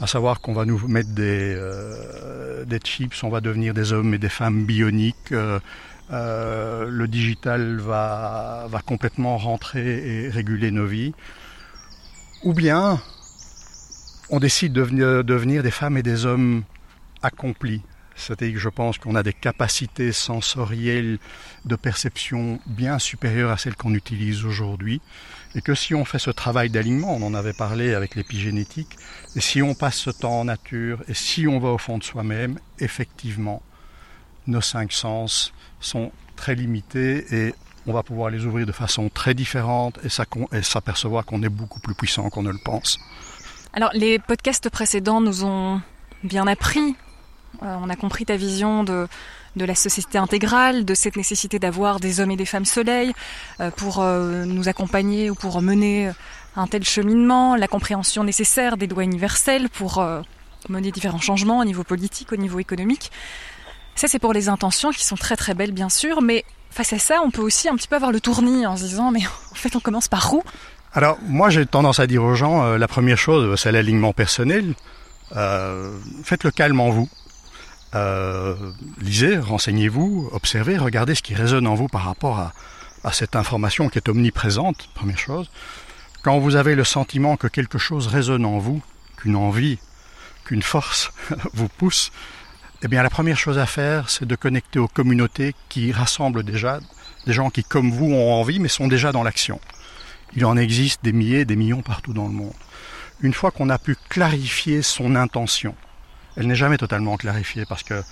à 0.00 0.06
savoir 0.06 0.40
qu'on 0.40 0.54
va 0.54 0.64
nous 0.64 0.78
mettre 0.88 1.10
des, 1.10 1.54
euh, 1.56 2.64
des 2.64 2.78
chips, 2.78 3.22
on 3.22 3.28
va 3.28 3.40
devenir 3.40 3.74
des 3.74 3.92
hommes 3.92 4.14
et 4.14 4.18
des 4.18 4.30
femmes 4.30 4.64
bioniques, 4.64 5.34
le 6.10 7.06
digital 7.06 7.78
va, 7.78 8.66
va 8.68 8.80
complètement 8.80 9.38
rentrer 9.38 10.24
et 10.24 10.28
réguler 10.28 10.70
nos 10.70 10.86
vies, 10.86 11.14
ou 12.42 12.52
bien 12.52 13.00
on 14.32 14.40
décide 14.40 14.72
de 14.72 15.22
devenir 15.22 15.62
des 15.62 15.70
femmes 15.70 15.98
et 15.98 16.02
des 16.02 16.24
hommes 16.24 16.64
accomplis. 17.22 17.82
C'est-à-dire 18.16 18.54
que 18.54 18.60
je 18.60 18.68
pense 18.70 18.96
qu'on 18.96 19.14
a 19.14 19.22
des 19.22 19.34
capacités 19.34 20.10
sensorielles 20.10 21.18
de 21.66 21.76
perception 21.76 22.58
bien 22.66 22.98
supérieures 22.98 23.50
à 23.50 23.58
celles 23.58 23.76
qu'on 23.76 23.94
utilise 23.94 24.46
aujourd'hui. 24.46 25.02
Et 25.54 25.60
que 25.60 25.74
si 25.74 25.94
on 25.94 26.06
fait 26.06 26.18
ce 26.18 26.30
travail 26.30 26.70
d'alignement, 26.70 27.14
on 27.14 27.22
en 27.22 27.34
avait 27.34 27.52
parlé 27.52 27.92
avec 27.92 28.14
l'épigénétique, 28.14 28.96
et 29.36 29.40
si 29.42 29.60
on 29.60 29.74
passe 29.74 29.96
ce 29.96 30.08
temps 30.08 30.40
en 30.40 30.44
nature, 30.46 31.02
et 31.08 31.14
si 31.14 31.46
on 31.46 31.58
va 31.58 31.68
au 31.68 31.78
fond 31.78 31.98
de 31.98 32.04
soi-même, 32.04 32.58
effectivement, 32.78 33.60
nos 34.46 34.62
cinq 34.62 34.92
sens 34.92 35.52
sont 35.78 36.10
très 36.36 36.54
limités 36.54 37.26
et 37.34 37.54
on 37.86 37.92
va 37.92 38.02
pouvoir 38.02 38.30
les 38.30 38.46
ouvrir 38.46 38.64
de 38.64 38.72
façon 38.72 39.10
très 39.10 39.34
différente 39.34 39.98
et 40.04 40.62
s'apercevoir 40.62 41.26
qu'on 41.26 41.42
est 41.42 41.50
beaucoup 41.50 41.80
plus 41.80 41.94
puissant 41.94 42.30
qu'on 42.30 42.42
ne 42.42 42.50
le 42.50 42.60
pense. 42.64 42.98
Alors 43.74 43.90
les 43.94 44.18
podcasts 44.18 44.68
précédents 44.68 45.22
nous 45.22 45.44
ont 45.44 45.80
bien 46.24 46.46
appris, 46.46 46.94
euh, 47.62 47.76
on 47.80 47.88
a 47.88 47.96
compris 47.96 48.26
ta 48.26 48.36
vision 48.36 48.84
de, 48.84 49.08
la 49.56 49.74
société 49.74 50.18
intégrale, 50.18 50.84
de 50.84 50.94
cette 50.94 51.16
nécessité 51.16 51.58
d'avoir 51.58 51.98
des 51.98 52.20
hommes 52.20 52.30
et 52.30 52.36
des 52.36 52.44
femmes 52.44 52.66
soleil 52.66 53.14
euh, 53.60 53.70
pour 53.70 54.02
euh, 54.02 54.44
nous 54.44 54.68
accompagner 54.68 55.30
ou 55.30 55.34
pour 55.34 55.62
mener 55.62 56.10
un 56.54 56.66
tel 56.66 56.84
cheminement, 56.84 57.56
la 57.56 57.66
compréhension 57.66 58.24
nécessaire 58.24 58.76
des 58.76 58.86
lois 58.86 59.04
universelles 59.04 59.70
pour 59.70 60.04
mener 60.68 60.92
différents 60.92 61.20
changements 61.20 61.60
au 61.60 61.64
niveau 61.64 61.82
politique, 61.82 62.30
au 62.32 62.36
niveau 62.36 62.58
économique. 62.58 63.10
Ça 63.94 64.06
c'est 64.06 64.18
pour 64.18 64.34
les 64.34 64.50
intentions 64.50 64.90
qui 64.90 65.04
sont 65.04 65.16
très 65.16 65.36
très 65.36 65.54
belles 65.54 65.72
bien 65.72 65.88
sûr, 65.88 66.20
mais 66.20 66.44
face 66.70 66.92
à 66.92 66.98
ça 66.98 67.22
on 67.24 67.30
peut 67.30 67.40
aussi 67.40 67.70
un 67.70 67.76
petit 67.76 67.88
peu 67.88 67.96
avoir 67.96 68.12
le 68.12 68.20
tournis 68.20 68.66
en 68.66 68.76
se 68.76 68.82
disant 68.82 69.10
mais 69.10 69.24
en 69.50 69.54
fait 69.54 69.74
on 69.76 69.80
commence 69.80 70.08
par 70.08 70.34
où? 70.34 70.42
Alors 70.94 71.18
moi 71.26 71.50
j'ai 71.50 71.64
tendance 71.66 72.00
à 72.00 72.06
dire 72.06 72.22
aux 72.22 72.34
gens, 72.34 72.76
la 72.76 72.88
première 72.88 73.18
chose 73.18 73.58
c'est 73.60 73.72
l'alignement 73.72 74.12
personnel. 74.12 74.74
faites 76.24 76.44
le 76.44 76.50
calme 76.50 76.80
en 76.80 76.90
vous. 76.90 77.08
Euh, 77.94 78.54
lisez, 79.00 79.38
renseignez-vous, 79.38 80.30
observez, 80.32 80.78
regardez 80.78 81.14
ce 81.14 81.22
qui 81.22 81.34
résonne 81.34 81.66
en 81.66 81.74
vous 81.74 81.88
par 81.88 82.04
rapport 82.04 82.38
à, 82.38 82.52
à 83.04 83.12
cette 83.12 83.36
information 83.36 83.88
qui 83.88 83.98
est 83.98 84.08
omniprésente, 84.08 84.88
première 84.94 85.18
chose. 85.18 85.50
Quand 86.22 86.38
vous 86.38 86.56
avez 86.56 86.74
le 86.74 86.84
sentiment 86.84 87.36
que 87.36 87.48
quelque 87.48 87.78
chose 87.78 88.06
résonne 88.06 88.46
en 88.46 88.58
vous, 88.58 88.80
qu'une 89.16 89.36
envie, 89.36 89.78
qu'une 90.44 90.62
force 90.62 91.12
vous 91.54 91.68
pousse, 91.68 92.12
eh 92.82 92.88
bien 92.88 93.02
la 93.02 93.10
première 93.10 93.38
chose 93.38 93.58
à 93.58 93.66
faire, 93.66 94.08
c'est 94.08 94.26
de 94.26 94.36
connecter 94.36 94.78
aux 94.78 94.88
communautés 94.88 95.54
qui 95.68 95.92
rassemblent 95.92 96.42
déjà 96.42 96.80
des 97.26 97.32
gens 97.32 97.50
qui, 97.50 97.62
comme 97.62 97.92
vous, 97.92 98.06
ont 98.06 98.32
envie, 98.32 98.58
mais 98.58 98.68
sont 98.68 98.88
déjà 98.88 99.12
dans 99.12 99.22
l'action. 99.22 99.60
Il 100.34 100.44
en 100.44 100.56
existe 100.56 101.04
des 101.04 101.12
milliers, 101.12 101.44
des 101.44 101.56
millions 101.56 101.82
partout 101.82 102.12
dans 102.12 102.26
le 102.26 102.32
monde. 102.32 102.54
Une 103.20 103.34
fois 103.34 103.50
qu'on 103.50 103.68
a 103.68 103.78
pu 103.78 103.96
clarifier 104.08 104.82
son 104.82 105.14
intention, 105.14 105.74
elle 106.36 106.46
n'est 106.46 106.56
jamais 106.56 106.78
totalement 106.78 107.16
clarifiée 107.16 107.64
parce 107.68 107.82
que 107.82 108.02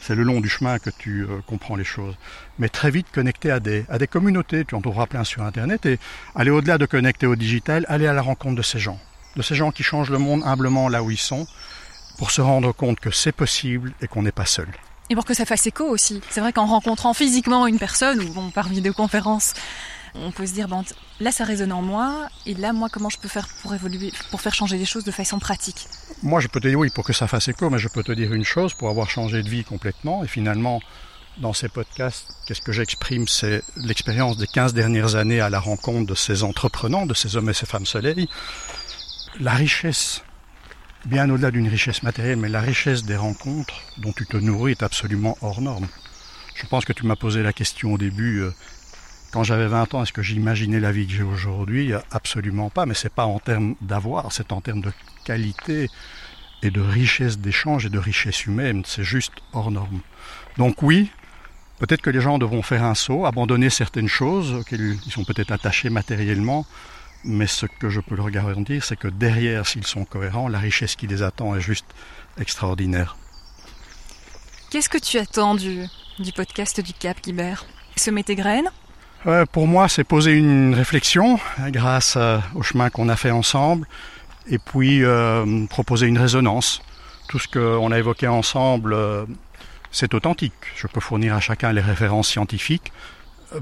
c'est 0.00 0.14
le 0.14 0.22
long 0.22 0.40
du 0.40 0.48
chemin 0.48 0.78
que 0.78 0.90
tu 0.90 1.22
euh, 1.22 1.40
comprends 1.46 1.76
les 1.76 1.84
choses. 1.84 2.16
Mais 2.58 2.68
très 2.68 2.90
vite 2.90 3.06
connecter 3.12 3.50
à 3.50 3.60
des, 3.60 3.84
à 3.88 3.98
des 3.98 4.06
communautés, 4.06 4.64
tu 4.64 4.74
en 4.74 4.80
trouveras 4.80 5.06
plein 5.06 5.24
sur 5.24 5.42
Internet, 5.42 5.84
et 5.86 5.98
aller 6.34 6.50
au-delà 6.50 6.78
de 6.78 6.86
connecter 6.86 7.26
au 7.26 7.34
digital, 7.34 7.84
aller 7.88 8.06
à 8.06 8.12
la 8.12 8.22
rencontre 8.22 8.56
de 8.56 8.62
ces 8.62 8.78
gens, 8.78 9.00
de 9.36 9.42
ces 9.42 9.54
gens 9.54 9.72
qui 9.72 9.82
changent 9.82 10.10
le 10.10 10.18
monde 10.18 10.42
humblement 10.44 10.88
là 10.88 11.02
où 11.02 11.10
ils 11.10 11.18
sont, 11.18 11.46
pour 12.18 12.30
se 12.30 12.40
rendre 12.40 12.72
compte 12.72 13.00
que 13.00 13.10
c'est 13.10 13.32
possible 13.32 13.92
et 14.00 14.06
qu'on 14.06 14.22
n'est 14.22 14.32
pas 14.32 14.46
seul. 14.46 14.68
Et 15.10 15.14
pour 15.14 15.24
que 15.24 15.34
ça 15.34 15.44
fasse 15.44 15.66
écho 15.66 15.84
aussi. 15.84 16.20
C'est 16.30 16.40
vrai 16.40 16.52
qu'en 16.52 16.66
rencontrant 16.66 17.14
physiquement 17.14 17.66
une 17.66 17.78
personne, 17.78 18.20
ou 18.20 18.28
bon, 18.32 18.50
par 18.50 18.68
vidéoconférence, 18.68 19.54
on 20.22 20.30
peut 20.30 20.46
se 20.46 20.52
dire, 20.52 20.68
là 21.20 21.32
ça 21.32 21.44
résonne 21.44 21.72
en 21.72 21.82
moi, 21.82 22.28
et 22.46 22.54
là 22.54 22.72
moi 22.72 22.88
comment 22.90 23.08
je 23.08 23.18
peux 23.18 23.28
faire 23.28 23.48
pour 23.62 23.74
évoluer, 23.74 24.12
pour 24.30 24.40
faire 24.40 24.54
changer 24.54 24.78
les 24.78 24.84
choses 24.84 25.04
de 25.04 25.10
façon 25.10 25.38
pratique 25.38 25.86
Moi 26.22 26.40
je 26.40 26.48
peux 26.48 26.60
te 26.60 26.68
dire 26.68 26.78
oui 26.78 26.90
pour 26.90 27.04
que 27.04 27.12
ça 27.12 27.26
fasse 27.26 27.48
écho, 27.48 27.70
mais 27.70 27.78
je 27.78 27.88
peux 27.88 28.02
te 28.02 28.12
dire 28.12 28.32
une 28.32 28.44
chose, 28.44 28.74
pour 28.74 28.88
avoir 28.88 29.10
changé 29.10 29.42
de 29.42 29.48
vie 29.48 29.64
complètement, 29.64 30.24
et 30.24 30.28
finalement 30.28 30.80
dans 31.38 31.52
ces 31.52 31.68
podcasts, 31.68 32.34
qu'est-ce 32.46 32.62
que 32.62 32.72
j'exprime? 32.72 33.28
C'est 33.28 33.62
l'expérience 33.76 34.38
des 34.38 34.46
15 34.46 34.72
dernières 34.72 35.16
années 35.16 35.40
à 35.40 35.50
la 35.50 35.60
rencontre 35.60 36.06
de 36.06 36.14
ces 36.14 36.42
entrepreneurs, 36.42 37.06
de 37.06 37.14
ces 37.14 37.36
hommes 37.36 37.50
et 37.50 37.54
ces 37.54 37.66
femmes 37.66 37.84
soleil. 37.84 38.28
La 39.38 39.52
richesse, 39.52 40.22
bien 41.04 41.28
au-delà 41.28 41.50
d'une 41.50 41.68
richesse 41.68 42.02
matérielle, 42.02 42.38
mais 42.38 42.48
la 42.48 42.62
richesse 42.62 43.04
des 43.04 43.16
rencontres 43.16 43.74
dont 43.98 44.12
tu 44.12 44.26
te 44.26 44.36
nourris 44.36 44.72
est 44.72 44.82
absolument 44.82 45.36
hors 45.42 45.60
norme. 45.60 45.88
Je 46.54 46.66
pense 46.66 46.86
que 46.86 46.94
tu 46.94 47.04
m'as 47.04 47.16
posé 47.16 47.42
la 47.42 47.52
question 47.52 47.92
au 47.92 47.98
début, 47.98 48.38
euh, 48.38 48.54
quand 49.36 49.44
j'avais 49.44 49.66
20 49.66 49.92
ans, 49.92 50.02
est-ce 50.02 50.14
que 50.14 50.22
j'imaginais 50.22 50.80
la 50.80 50.92
vie 50.92 51.06
que 51.06 51.12
j'ai 51.12 51.22
aujourd'hui? 51.22 51.92
Absolument 52.10 52.70
pas, 52.70 52.86
mais 52.86 52.94
c'est 52.94 53.12
pas 53.12 53.26
en 53.26 53.38
termes 53.38 53.74
d'avoir, 53.82 54.32
c'est 54.32 54.50
en 54.50 54.62
termes 54.62 54.80
de 54.80 54.90
qualité 55.26 55.90
et 56.62 56.70
de 56.70 56.80
richesse 56.80 57.36
d'échange 57.36 57.84
et 57.84 57.90
de 57.90 57.98
richesse 57.98 58.46
humaine, 58.46 58.82
c'est 58.86 59.04
juste 59.04 59.34
hors 59.52 59.70
norme. 59.70 60.00
Donc 60.56 60.82
oui, 60.82 61.10
peut-être 61.78 62.00
que 62.00 62.08
les 62.08 62.22
gens 62.22 62.38
devront 62.38 62.62
faire 62.62 62.82
un 62.82 62.94
saut, 62.94 63.26
abandonner 63.26 63.68
certaines 63.68 64.08
choses 64.08 64.54
auxquelles 64.54 64.96
ils 65.04 65.12
sont 65.12 65.24
peut-être 65.24 65.52
attachés 65.52 65.90
matériellement, 65.90 66.64
mais 67.22 67.46
ce 67.46 67.66
que 67.66 67.90
je 67.90 68.00
peux 68.00 68.16
leur 68.16 68.30
garantir, 68.30 68.82
c'est 68.82 68.96
que 68.96 69.08
derrière, 69.08 69.66
s'ils 69.66 69.86
sont 69.86 70.06
cohérents, 70.06 70.48
la 70.48 70.60
richesse 70.60 70.96
qui 70.96 71.08
les 71.08 71.22
attend 71.22 71.54
est 71.54 71.60
juste 71.60 71.84
extraordinaire. 72.40 73.18
Qu'est-ce 74.70 74.88
que 74.88 74.96
tu 74.96 75.18
attends 75.18 75.56
du, 75.56 75.84
du 76.20 76.32
podcast 76.32 76.80
du 76.80 76.94
Cap, 76.94 77.20
Guibert? 77.22 77.66
Semer 77.96 78.24
tes 78.24 78.34
graines? 78.34 78.70
Euh, 79.26 79.44
pour 79.46 79.66
moi, 79.66 79.88
c'est 79.88 80.04
poser 80.04 80.32
une 80.32 80.74
réflexion 80.74 81.38
grâce 81.68 82.14
euh, 82.16 82.38
au 82.54 82.62
chemin 82.62 82.90
qu'on 82.90 83.08
a 83.08 83.16
fait 83.16 83.30
ensemble 83.30 83.86
et 84.48 84.58
puis 84.58 85.02
euh, 85.02 85.66
proposer 85.66 86.06
une 86.06 86.18
résonance. 86.18 86.80
Tout 87.28 87.38
ce 87.38 87.48
qu'on 87.48 87.90
a 87.90 87.98
évoqué 87.98 88.28
ensemble, 88.28 88.96
c'est 89.90 90.14
authentique. 90.14 90.54
Je 90.76 90.86
peux 90.86 91.00
fournir 91.00 91.34
à 91.34 91.40
chacun 91.40 91.72
les 91.72 91.80
références 91.80 92.28
scientifiques, 92.28 92.92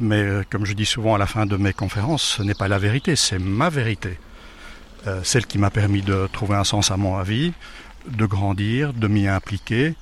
mais 0.00 0.22
comme 0.50 0.66
je 0.66 0.74
dis 0.74 0.84
souvent 0.84 1.14
à 1.14 1.18
la 1.18 1.24
fin 1.24 1.46
de 1.46 1.56
mes 1.56 1.72
conférences, 1.72 2.36
ce 2.36 2.42
n'est 2.42 2.54
pas 2.54 2.68
la 2.68 2.76
vérité, 2.76 3.16
c'est 3.16 3.38
ma 3.38 3.70
vérité. 3.70 4.18
celle 5.22 5.46
qui 5.46 5.56
m'a 5.56 5.70
permis 5.70 6.02
de 6.02 6.28
trouver 6.30 6.56
un 6.56 6.64
sens 6.64 6.90
à 6.90 6.98
mon 6.98 7.16
avis, 7.16 7.54
de 8.06 8.26
grandir, 8.26 8.92
de 8.92 9.08
m'y 9.08 9.28
impliquer. 9.28 9.94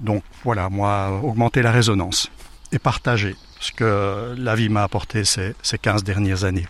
Donc 0.00 0.24
voilà, 0.42 0.68
moi, 0.68 1.20
augmenter 1.22 1.62
la 1.62 1.70
résonance 1.70 2.28
et 2.72 2.80
partager 2.80 3.36
ce 3.66 3.72
que 3.72 4.34
la 4.38 4.54
vie 4.54 4.68
m'a 4.68 4.82
apporté 4.82 5.24
ces, 5.24 5.54
ces 5.62 5.78
15 5.78 6.04
dernières 6.04 6.44
années. 6.44 6.66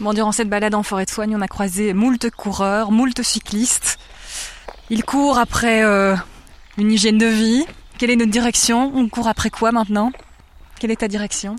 Bon, 0.00 0.12
durant 0.12 0.32
cette 0.32 0.48
balade 0.48 0.74
en 0.74 0.82
forêt 0.82 1.04
de 1.04 1.10
soigne, 1.10 1.36
on 1.36 1.40
a 1.40 1.48
croisé 1.48 1.92
moult 1.92 2.30
coureurs, 2.30 2.90
moult 2.92 3.20
cyclistes. 3.22 3.98
Ils 4.90 5.04
courent 5.04 5.38
après 5.38 5.84
euh, 5.84 6.14
une 6.78 6.92
hygiène 6.92 7.18
de 7.18 7.26
vie. 7.26 7.66
Quelle 7.98 8.10
est 8.10 8.16
notre 8.16 8.30
direction? 8.30 8.92
On 8.94 9.08
court 9.08 9.28
après 9.28 9.50
quoi 9.50 9.72
maintenant? 9.72 10.12
Quelle 10.78 10.90
est 10.92 11.00
ta 11.00 11.08
direction? 11.08 11.56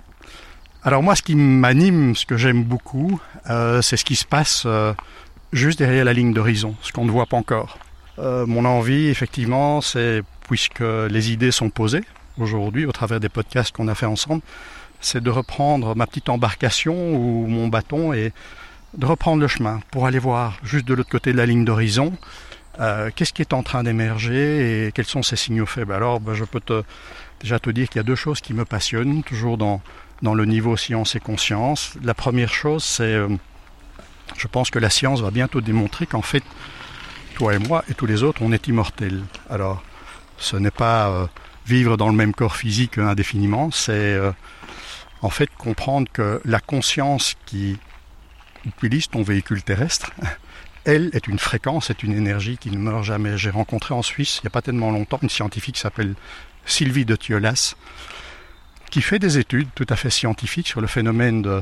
Alors 0.84 1.04
moi, 1.04 1.16
ce 1.16 1.22
qui 1.22 1.36
m'anime, 1.36 2.16
ce 2.16 2.26
que 2.26 2.38
j'aime 2.38 2.64
beaucoup, 2.64 3.20
euh, 3.50 3.82
c'est 3.82 3.98
ce 3.98 4.06
qui 4.06 4.16
se 4.16 4.26
passe 4.26 4.64
euh, 4.66 4.94
juste 5.52 5.78
derrière 5.78 6.06
la 6.06 6.14
ligne 6.14 6.34
d'horizon, 6.34 6.76
ce 6.82 6.94
qu'on 6.94 7.06
ne 7.06 7.12
voit 7.12 7.26
pas 7.26 7.38
encore. 7.38 7.78
mon 8.18 8.66
envie, 8.66 9.08
effectivement, 9.08 9.82
c'est, 9.82 10.24
puisque 10.48 10.80
les 10.82 11.32
idées 11.32 11.52
sont 11.52 11.70
posées, 11.70 12.04
aujourd'hui 12.42 12.86
au 12.86 12.92
travers 12.92 13.20
des 13.20 13.30
podcasts 13.30 13.76
qu'on 13.76 13.88
a 13.88 13.96
fait 13.96 14.06
ensemble, 14.06 14.42
c'est 15.02 15.22
de 15.24 15.30
reprendre 15.30 15.96
ma 15.96 16.08
petite 16.08 16.30
embarcation 16.30 17.16
ou 17.16 17.48
mon 17.48 17.68
bâton 17.68 18.14
et 18.14 18.34
de 18.98 19.06
reprendre 19.06 19.42
le 19.42 19.48
chemin 19.48 19.82
pour 19.92 20.06
aller 20.06 20.20
voir 20.20 20.58
juste 20.64 20.86
de 20.88 20.94
l'autre 20.94 21.10
côté 21.10 21.32
de 21.32 21.38
la 21.38 21.46
ligne 21.46 21.64
d'horizon 21.64 22.14
euh, 22.80 23.10
qu'est-ce 23.14 23.34
qui 23.34 23.42
est 23.42 23.54
en 23.54 23.62
train 23.62 23.84
d'émerger 23.84 24.88
et 24.88 24.92
quels 24.94 25.06
sont 25.06 25.22
ces 25.22 25.36
signaux 25.36 25.66
faibles. 25.66 25.92
Alors 25.92 26.22
ben, 26.22 26.34
je 26.34 26.46
peux 26.46 26.62
déjà 27.42 27.60
te 27.60 27.70
dire 27.70 27.90
qu'il 27.90 27.98
y 27.98 28.00
a 28.00 28.04
deux 28.04 28.16
choses 28.16 28.40
qui 28.40 28.54
me 28.54 28.64
passionnent, 28.64 29.22
toujours 29.24 29.58
dans, 29.58 29.82
dans 30.22 30.34
le 30.34 30.46
niveau 30.46 30.78
science 30.78 31.16
et 31.16 31.20
conscience. 31.20 31.96
La 32.02 32.14
première 32.14 32.54
chose, 32.54 32.84
c'est 32.84 33.04
euh, 33.04 33.28
je 34.38 34.48
pense 34.48 34.70
que 34.70 34.80
la 34.80 34.90
science 34.90 35.22
va 35.22 35.32
bientôt 35.32 35.60
démontrer 35.60 36.06
qu'en 36.06 36.22
fait, 36.22 36.44
toi 37.36 37.54
et 37.54 37.60
moi 37.60 37.84
et 37.90 37.94
tous 37.94 38.06
les 38.06 38.24
autres, 38.24 38.42
on 38.44 38.54
est 38.54 38.68
immortels. 38.68 39.24
Alors, 39.50 39.84
ce 40.38 40.56
n'est 40.56 40.72
pas 40.72 41.10
euh, 41.10 41.28
vivre 41.66 41.98
dans 41.98 42.08
le 42.08 42.16
même 42.16 42.34
corps 42.34 42.56
physique 42.56 42.98
indéfiniment, 42.98 43.72
c'est 43.72 43.92
euh, 43.92 44.32
en 45.22 45.30
fait 45.30 45.50
comprendre 45.58 46.08
que 46.12 46.42
la 46.46 46.60
conscience 46.60 47.36
qui 47.46 47.78
utilise 48.66 49.08
ton 49.08 49.22
véhicule 49.22 49.64
terrestre, 49.64 50.12
elle 50.86 51.10
est 51.14 51.28
une 51.28 51.40
fréquence, 51.40 51.90
est 51.90 52.04
une 52.04 52.14
énergie 52.14 52.58
qui 52.58 52.72
ne 52.72 52.78
meurt 52.78 53.04
jamais. 53.04 53.38
J'ai 53.38 53.50
rencontré 53.50 53.94
en 53.94 54.02
Suisse, 54.02 54.40
il 54.42 54.46
n'y 54.46 54.48
a 54.48 54.52
pas 54.52 54.62
tellement 54.62 54.92
longtemps, 54.92 55.20
une 55.22 55.30
scientifique 55.30 55.76
qui 55.76 55.82
s'appelle 55.82 56.16
Sylvie 56.66 57.06
de 57.06 57.16
Thiolas, 57.16 57.76
qui 58.90 59.02
fait 59.02 59.20
des 59.20 59.38
études 59.38 59.70
tout 59.76 59.88
à 59.90 59.96
fait 59.96 60.10
scientifiques 60.10 60.68
sur 60.68 60.82
le 60.82 60.88
phénomène 60.88 61.42
de 61.42 61.62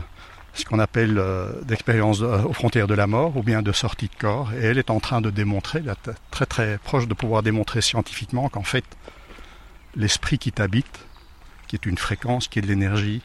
ce 0.53 0.65
qu'on 0.65 0.79
appelle 0.79 1.17
euh, 1.17 1.51
euh, 1.89 2.43
aux 2.43 2.53
frontières 2.53 2.87
de 2.87 2.93
la 2.93 3.07
mort 3.07 3.37
ou 3.37 3.43
bien 3.43 3.61
de 3.61 3.71
sortie 3.71 4.07
de 4.07 4.15
corps. 4.19 4.51
Et 4.53 4.65
elle 4.65 4.77
est 4.77 4.89
en 4.89 4.99
train 4.99 5.21
de 5.21 5.29
démontrer, 5.29 5.83
très 6.31 6.45
très 6.45 6.77
proche 6.79 7.07
de 7.07 7.13
pouvoir 7.13 7.43
démontrer 7.43 7.81
scientifiquement 7.81 8.49
qu'en 8.49 8.63
fait, 8.63 8.85
l'esprit 9.97 10.37
qui 10.37 10.51
t'habite, 10.51 11.05
qui 11.67 11.75
est 11.75 11.85
une 11.85 11.97
fréquence, 11.97 12.47
qui 12.47 12.59
est 12.59 12.61
de 12.61 12.67
l'énergie, 12.67 13.21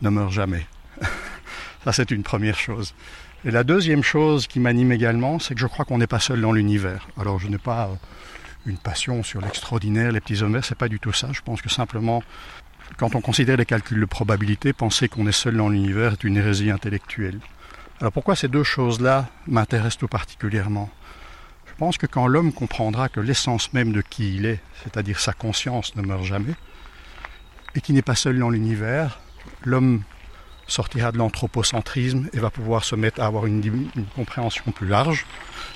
ne 0.00 0.08
meurt 0.08 0.32
jamais. 0.32 0.66
Ça, 1.84 1.92
c'est 1.92 2.10
une 2.10 2.22
première 2.22 2.58
chose. 2.58 2.94
Et 3.44 3.50
la 3.50 3.64
deuxième 3.64 4.02
chose 4.02 4.46
qui 4.46 4.58
m'anime 4.58 4.92
également, 4.92 5.38
c'est 5.38 5.54
que 5.54 5.60
je 5.60 5.66
crois 5.66 5.84
qu'on 5.84 5.98
n'est 5.98 6.06
pas 6.06 6.20
seul 6.20 6.40
dans 6.40 6.52
l'univers. 6.52 7.08
Alors, 7.20 7.38
je 7.38 7.48
n'ai 7.48 7.58
pas 7.58 7.88
euh, 7.88 7.94
une 8.64 8.78
passion 8.78 9.22
sur 9.22 9.42
l'extraordinaire, 9.42 10.12
les 10.12 10.20
petits 10.20 10.42
hommes 10.42 10.58
c'est 10.62 10.78
pas 10.78 10.88
du 10.88 10.98
tout 10.98 11.12
ça. 11.12 11.28
Je 11.32 11.42
pense 11.42 11.60
que 11.60 11.68
simplement, 11.68 12.22
quand 12.96 13.14
on 13.14 13.20
considère 13.20 13.58
les 13.58 13.66
calculs 13.66 14.00
de 14.00 14.06
probabilité, 14.06 14.72
penser 14.72 15.08
qu'on 15.08 15.26
est 15.26 15.32
seul 15.32 15.56
dans 15.56 15.68
l'univers 15.68 16.12
est 16.12 16.24
une 16.24 16.38
hérésie 16.38 16.70
intellectuelle. 16.70 17.38
Alors 18.00 18.12
pourquoi 18.12 18.34
ces 18.34 18.48
deux 18.48 18.64
choses-là 18.64 19.28
m'intéressent 19.46 19.98
tout 19.98 20.08
particulièrement? 20.08 20.90
Je 21.74 21.78
pense 21.80 21.98
que 21.98 22.06
quand 22.06 22.28
l'homme 22.28 22.52
comprendra 22.52 23.08
que 23.08 23.18
l'essence 23.18 23.72
même 23.72 23.92
de 23.92 24.00
qui 24.00 24.36
il 24.36 24.46
est, 24.46 24.60
c'est-à-dire 24.84 25.18
sa 25.18 25.32
conscience, 25.32 25.96
ne 25.96 26.02
meurt 26.02 26.22
jamais, 26.22 26.54
et 27.74 27.80
qu'il 27.80 27.96
n'est 27.96 28.02
pas 28.02 28.14
seul 28.14 28.38
dans 28.38 28.48
l'univers, 28.48 29.18
l'homme 29.64 30.04
sortira 30.68 31.10
de 31.10 31.18
l'anthropocentrisme 31.18 32.28
et 32.32 32.38
va 32.38 32.50
pouvoir 32.50 32.84
se 32.84 32.94
mettre 32.94 33.20
à 33.20 33.26
avoir 33.26 33.46
une, 33.46 33.60
une, 33.96 34.06
compréhension 34.14 34.70
plus 34.70 34.86
large 34.86 35.26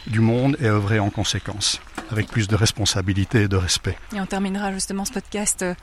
du 0.06 0.20
monde 0.20 0.56
et 0.60 0.66
œuvrer 0.66 1.00
en 1.00 1.10
conséquence, 1.10 1.80
avec 2.12 2.28
plus 2.28 2.46
de 2.46 2.54
responsabilité 2.54 3.42
et 3.42 3.48
de 3.48 3.56
respect. 3.56 3.98
Et 4.14 4.20
on 4.20 4.26
terminera 4.26 4.72
justement 4.72 5.04
ce 5.04 5.12
podcast 5.12 5.62
euh, 5.62 5.74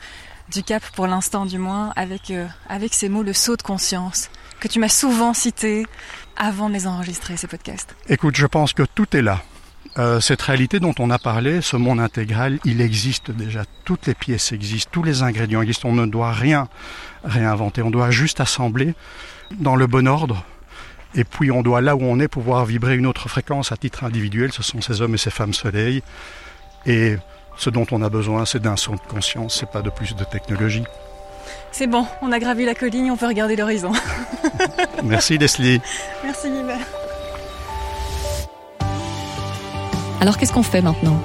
du 0.49 0.63
Cap, 0.63 0.81
pour 0.95 1.07
l'instant 1.07 1.45
du 1.45 1.57
moins, 1.57 1.91
avec, 1.97 2.31
euh, 2.31 2.47
avec 2.69 2.93
ces 2.93 3.09
mots, 3.09 3.21
le 3.21 3.33
saut 3.33 3.57
de 3.57 3.63
conscience, 3.63 4.29
que 4.61 4.69
tu 4.69 4.79
m'as 4.79 4.87
souvent 4.87 5.33
cité 5.33 5.85
avant 6.37 6.69
de 6.69 6.73
les 6.73 6.87
enregistrer, 6.87 7.35
ces 7.35 7.47
podcasts. 7.47 7.97
Écoute, 8.07 8.37
je 8.37 8.45
pense 8.45 8.71
que 8.71 8.83
tout 8.83 9.13
est 9.17 9.21
là. 9.21 9.43
Euh, 9.97 10.19
cette 10.19 10.41
réalité 10.41 10.79
dont 10.79 10.93
on 10.99 11.09
a 11.09 11.17
parlé, 11.17 11.61
ce 11.61 11.77
monde 11.77 12.01
intégral, 12.01 12.59
il 12.65 12.81
existe 12.81 13.31
déjà. 13.31 13.63
Toutes 13.85 14.07
les 14.07 14.13
pièces 14.13 14.51
existent, 14.51 14.89
tous 14.91 15.03
les 15.03 15.23
ingrédients 15.23 15.61
existent. 15.61 15.87
On 15.89 15.93
ne 15.93 16.05
doit 16.05 16.33
rien 16.33 16.67
réinventer. 17.23 17.81
On 17.81 17.91
doit 17.91 18.11
juste 18.11 18.41
assembler 18.41 18.93
dans 19.57 19.75
le 19.75 19.87
bon 19.87 20.07
ordre. 20.07 20.43
Et 21.15 21.23
puis 21.23 21.49
on 21.49 21.61
doit, 21.61 21.79
là 21.79 21.95
où 21.95 22.03
on 22.03 22.19
est, 22.19 22.27
pouvoir 22.27 22.65
vibrer 22.65 22.97
une 22.97 23.07
autre 23.07 23.29
fréquence 23.29 23.71
à 23.71 23.77
titre 23.77 24.03
individuel. 24.03 24.51
Ce 24.51 24.63
sont 24.63 24.81
ces 24.81 25.01
hommes 25.01 25.15
et 25.15 25.17
ces 25.17 25.31
femmes 25.31 25.53
soleil. 25.53 26.03
Et 26.85 27.15
ce 27.57 27.69
dont 27.69 27.87
on 27.91 28.01
a 28.01 28.09
besoin, 28.09 28.45
c'est 28.45 28.61
d'un 28.61 28.75
son 28.75 28.95
de 28.95 28.99
conscience, 29.07 29.57
c'est 29.59 29.71
pas 29.71 29.81
de 29.81 29.89
plus 29.89 30.13
de 30.13 30.25
technologie. 30.25 30.83
C'est 31.71 31.87
bon, 31.87 32.05
on 32.21 32.31
a 32.31 32.39
gravi 32.39 32.65
la 32.65 32.75
colline, 32.75 33.11
on 33.11 33.17
peut 33.17 33.27
regarder 33.27 33.55
l'horizon. 33.55 33.93
Merci 35.03 35.37
Leslie. 35.37 35.81
Merci 36.23 36.49
Guibert. 36.49 37.04
Alors 40.25 40.39
qu'est-ce 40.39 40.53
qu'on 40.53 40.63
fait 40.63 40.81
maintenant 40.81 41.21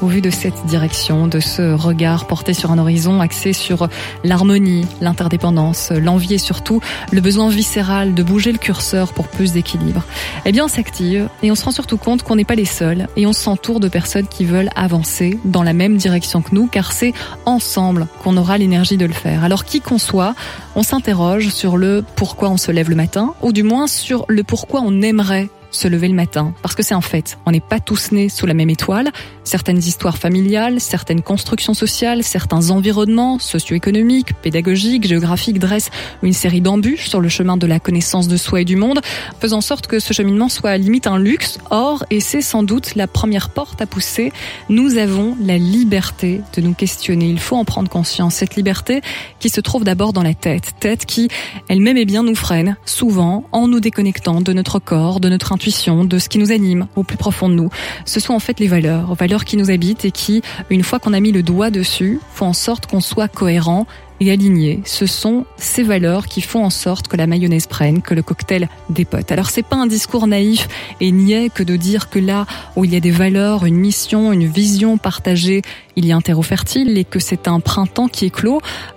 au 0.00 0.06
vu 0.06 0.22
de 0.22 0.30
cette 0.30 0.64
direction, 0.64 1.26
de 1.26 1.40
ce 1.40 1.74
regard 1.74 2.26
porté 2.26 2.54
sur 2.54 2.70
un 2.70 2.78
horizon 2.78 3.20
axé 3.20 3.52
sur 3.52 3.90
l'harmonie, 4.24 4.86
l'interdépendance, 5.02 5.90
l'envie 5.90 6.32
et 6.32 6.38
surtout 6.38 6.80
le 7.12 7.20
besoin 7.20 7.50
viscéral 7.50 8.14
de 8.14 8.22
bouger 8.22 8.50
le 8.50 8.56
curseur 8.56 9.12
pour 9.12 9.28
plus 9.28 9.52
d'équilibre. 9.52 10.02
Eh 10.46 10.52
bien, 10.52 10.64
on 10.64 10.68
s'active 10.68 11.28
et 11.42 11.50
on 11.50 11.54
se 11.54 11.66
rend 11.66 11.70
surtout 11.70 11.98
compte 11.98 12.22
qu'on 12.22 12.36
n'est 12.36 12.46
pas 12.46 12.54
les 12.54 12.64
seuls 12.64 13.08
et 13.14 13.26
on 13.26 13.34
s'entoure 13.34 13.78
de 13.78 13.88
personnes 13.88 14.26
qui 14.26 14.46
veulent 14.46 14.70
avancer 14.74 15.38
dans 15.44 15.62
la 15.62 15.74
même 15.74 15.98
direction 15.98 16.40
que 16.40 16.54
nous 16.54 16.66
car 16.66 16.92
c'est 16.92 17.12
ensemble 17.44 18.06
qu'on 18.22 18.38
aura 18.38 18.56
l'énergie 18.56 18.96
de 18.96 19.04
le 19.04 19.12
faire. 19.12 19.44
Alors 19.44 19.66
qui 19.66 19.82
qu'on 19.82 19.98
soit, 19.98 20.34
on 20.76 20.82
s'interroge 20.82 21.50
sur 21.50 21.76
le 21.76 22.02
pourquoi 22.16 22.48
on 22.48 22.56
se 22.56 22.72
lève 22.72 22.88
le 22.88 22.96
matin 22.96 23.34
ou 23.42 23.52
du 23.52 23.64
moins 23.64 23.86
sur 23.86 24.24
le 24.28 24.44
pourquoi 24.44 24.80
on 24.82 25.02
aimerait 25.02 25.50
se 25.70 25.88
lever 25.88 26.08
le 26.08 26.14
matin. 26.14 26.54
Parce 26.62 26.74
que 26.74 26.82
c'est 26.82 26.94
en 26.94 27.00
fait, 27.00 27.38
on 27.46 27.50
n'est 27.50 27.60
pas 27.60 27.80
tous 27.80 28.12
nés 28.12 28.28
sous 28.28 28.46
la 28.46 28.54
même 28.54 28.70
étoile. 28.70 29.10
Certaines 29.44 29.78
histoires 29.78 30.18
familiales, 30.18 30.80
certaines 30.80 31.22
constructions 31.22 31.74
sociales, 31.74 32.22
certains 32.22 32.70
environnements 32.70 33.38
socio-économiques, 33.38 34.34
pédagogiques, 34.34 35.06
géographiques 35.06 35.58
dressent 35.58 35.90
une 36.22 36.32
série 36.32 36.60
d'embûches 36.60 37.08
sur 37.08 37.20
le 37.20 37.28
chemin 37.28 37.56
de 37.56 37.66
la 37.66 37.80
connaissance 37.80 38.28
de 38.28 38.36
soi 38.36 38.62
et 38.62 38.64
du 38.64 38.76
monde, 38.76 39.00
faisant 39.40 39.60
sorte 39.60 39.86
que 39.86 39.98
ce 39.98 40.12
cheminement 40.12 40.48
soit 40.48 40.76
limite 40.76 41.06
un 41.06 41.18
luxe. 41.18 41.58
Or, 41.70 42.04
et 42.10 42.20
c'est 42.20 42.42
sans 42.42 42.62
doute 42.62 42.94
la 42.94 43.06
première 43.06 43.50
porte 43.50 43.80
à 43.80 43.86
pousser, 43.86 44.32
nous 44.68 44.96
avons 44.96 45.36
la 45.40 45.58
liberté 45.58 46.40
de 46.54 46.60
nous 46.60 46.74
questionner. 46.74 47.26
Il 47.26 47.40
faut 47.40 47.56
en 47.56 47.64
prendre 47.64 47.88
conscience. 47.88 48.36
Cette 48.36 48.56
liberté 48.56 49.02
qui 49.38 49.48
se 49.48 49.60
trouve 49.60 49.84
d'abord 49.84 50.12
dans 50.12 50.22
la 50.22 50.34
tête. 50.34 50.72
Tête 50.80 51.06
qui, 51.06 51.28
elle-même, 51.68 51.96
et 51.96 52.04
bien, 52.04 52.22
nous 52.22 52.34
freine, 52.34 52.76
souvent, 52.84 53.44
en 53.52 53.68
nous 53.68 53.80
déconnectant 53.80 54.40
de 54.40 54.52
notre 54.52 54.78
corps, 54.78 55.20
de 55.20 55.28
notre 55.28 55.52
de 55.60 56.18
ce 56.18 56.28
qui 56.28 56.38
nous 56.38 56.52
anime 56.52 56.86
au 56.96 57.02
plus 57.02 57.16
profond 57.16 57.48
de 57.48 57.54
nous. 57.54 57.70
Ce 58.04 58.20
sont 58.20 58.34
en 58.34 58.40
fait 58.40 58.60
les 58.60 58.68
valeurs, 58.68 59.14
valeurs 59.14 59.44
qui 59.44 59.56
nous 59.56 59.70
habitent 59.70 60.04
et 60.04 60.10
qui, 60.10 60.42
une 60.70 60.82
fois 60.82 60.98
qu'on 60.98 61.12
a 61.12 61.20
mis 61.20 61.32
le 61.32 61.42
doigt 61.42 61.70
dessus, 61.70 62.20
font 62.32 62.46
en 62.46 62.52
sorte 62.52 62.86
qu'on 62.86 63.00
soit 63.00 63.28
cohérent 63.28 63.86
et 64.20 64.30
aligné. 64.30 64.80
Ce 64.84 65.06
sont 65.06 65.46
ces 65.56 65.82
valeurs 65.82 66.26
qui 66.26 66.42
font 66.42 66.64
en 66.64 66.70
sorte 66.70 67.08
que 67.08 67.16
la 67.16 67.26
mayonnaise 67.26 67.66
prenne, 67.66 68.02
que 68.02 68.14
le 68.14 68.22
cocktail 68.22 68.68
dépote. 68.90 69.32
Alors 69.32 69.48
c'est 69.48 69.62
pas 69.62 69.76
un 69.76 69.86
discours 69.86 70.26
naïf 70.26 70.68
et 71.00 71.10
niais 71.10 71.48
que 71.48 71.62
de 71.62 71.76
dire 71.76 72.10
que 72.10 72.18
là 72.18 72.46
où 72.76 72.84
il 72.84 72.92
y 72.92 72.96
a 72.96 73.00
des 73.00 73.10
valeurs, 73.10 73.64
une 73.64 73.76
mission, 73.76 74.32
une 74.32 74.46
vision 74.46 74.98
partagée, 74.98 75.62
il 75.96 76.04
y 76.04 76.12
a 76.12 76.16
un 76.16 76.20
terreau 76.20 76.42
fertile 76.42 76.98
et 76.98 77.04
que 77.04 77.18
c'est 77.18 77.48
un 77.48 77.60
printemps 77.60 78.08
qui 78.08 78.26
est. 78.26 78.30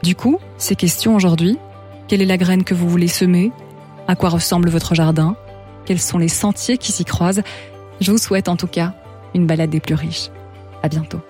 Du 0.04 0.16
coup, 0.16 0.38
ces 0.58 0.76
questions 0.76 1.16
aujourd'hui, 1.16 1.58
quelle 2.08 2.22
est 2.22 2.26
la 2.26 2.38
graine 2.38 2.64
que 2.64 2.74
vous 2.74 2.88
voulez 2.88 3.10
semer? 3.10 3.52
À 4.08 4.16
quoi 4.16 4.30
ressemble 4.30 4.70
votre 4.70 4.96
jardin? 4.96 5.36
Quels 5.86 6.00
sont 6.00 6.18
les 6.18 6.28
sentiers 6.28 6.78
qui 6.78 6.92
s'y 6.92 7.06
croisent? 7.06 7.44
Je 8.02 8.12
vous 8.12 8.18
souhaite 8.18 8.50
en 8.50 8.56
tout 8.56 8.68
cas 8.68 8.94
une 9.34 9.48
balade 9.48 9.70
des 9.70 9.80
plus 9.80 9.96
riches. 9.96 10.30
À 10.82 10.90
bientôt. 10.90 11.22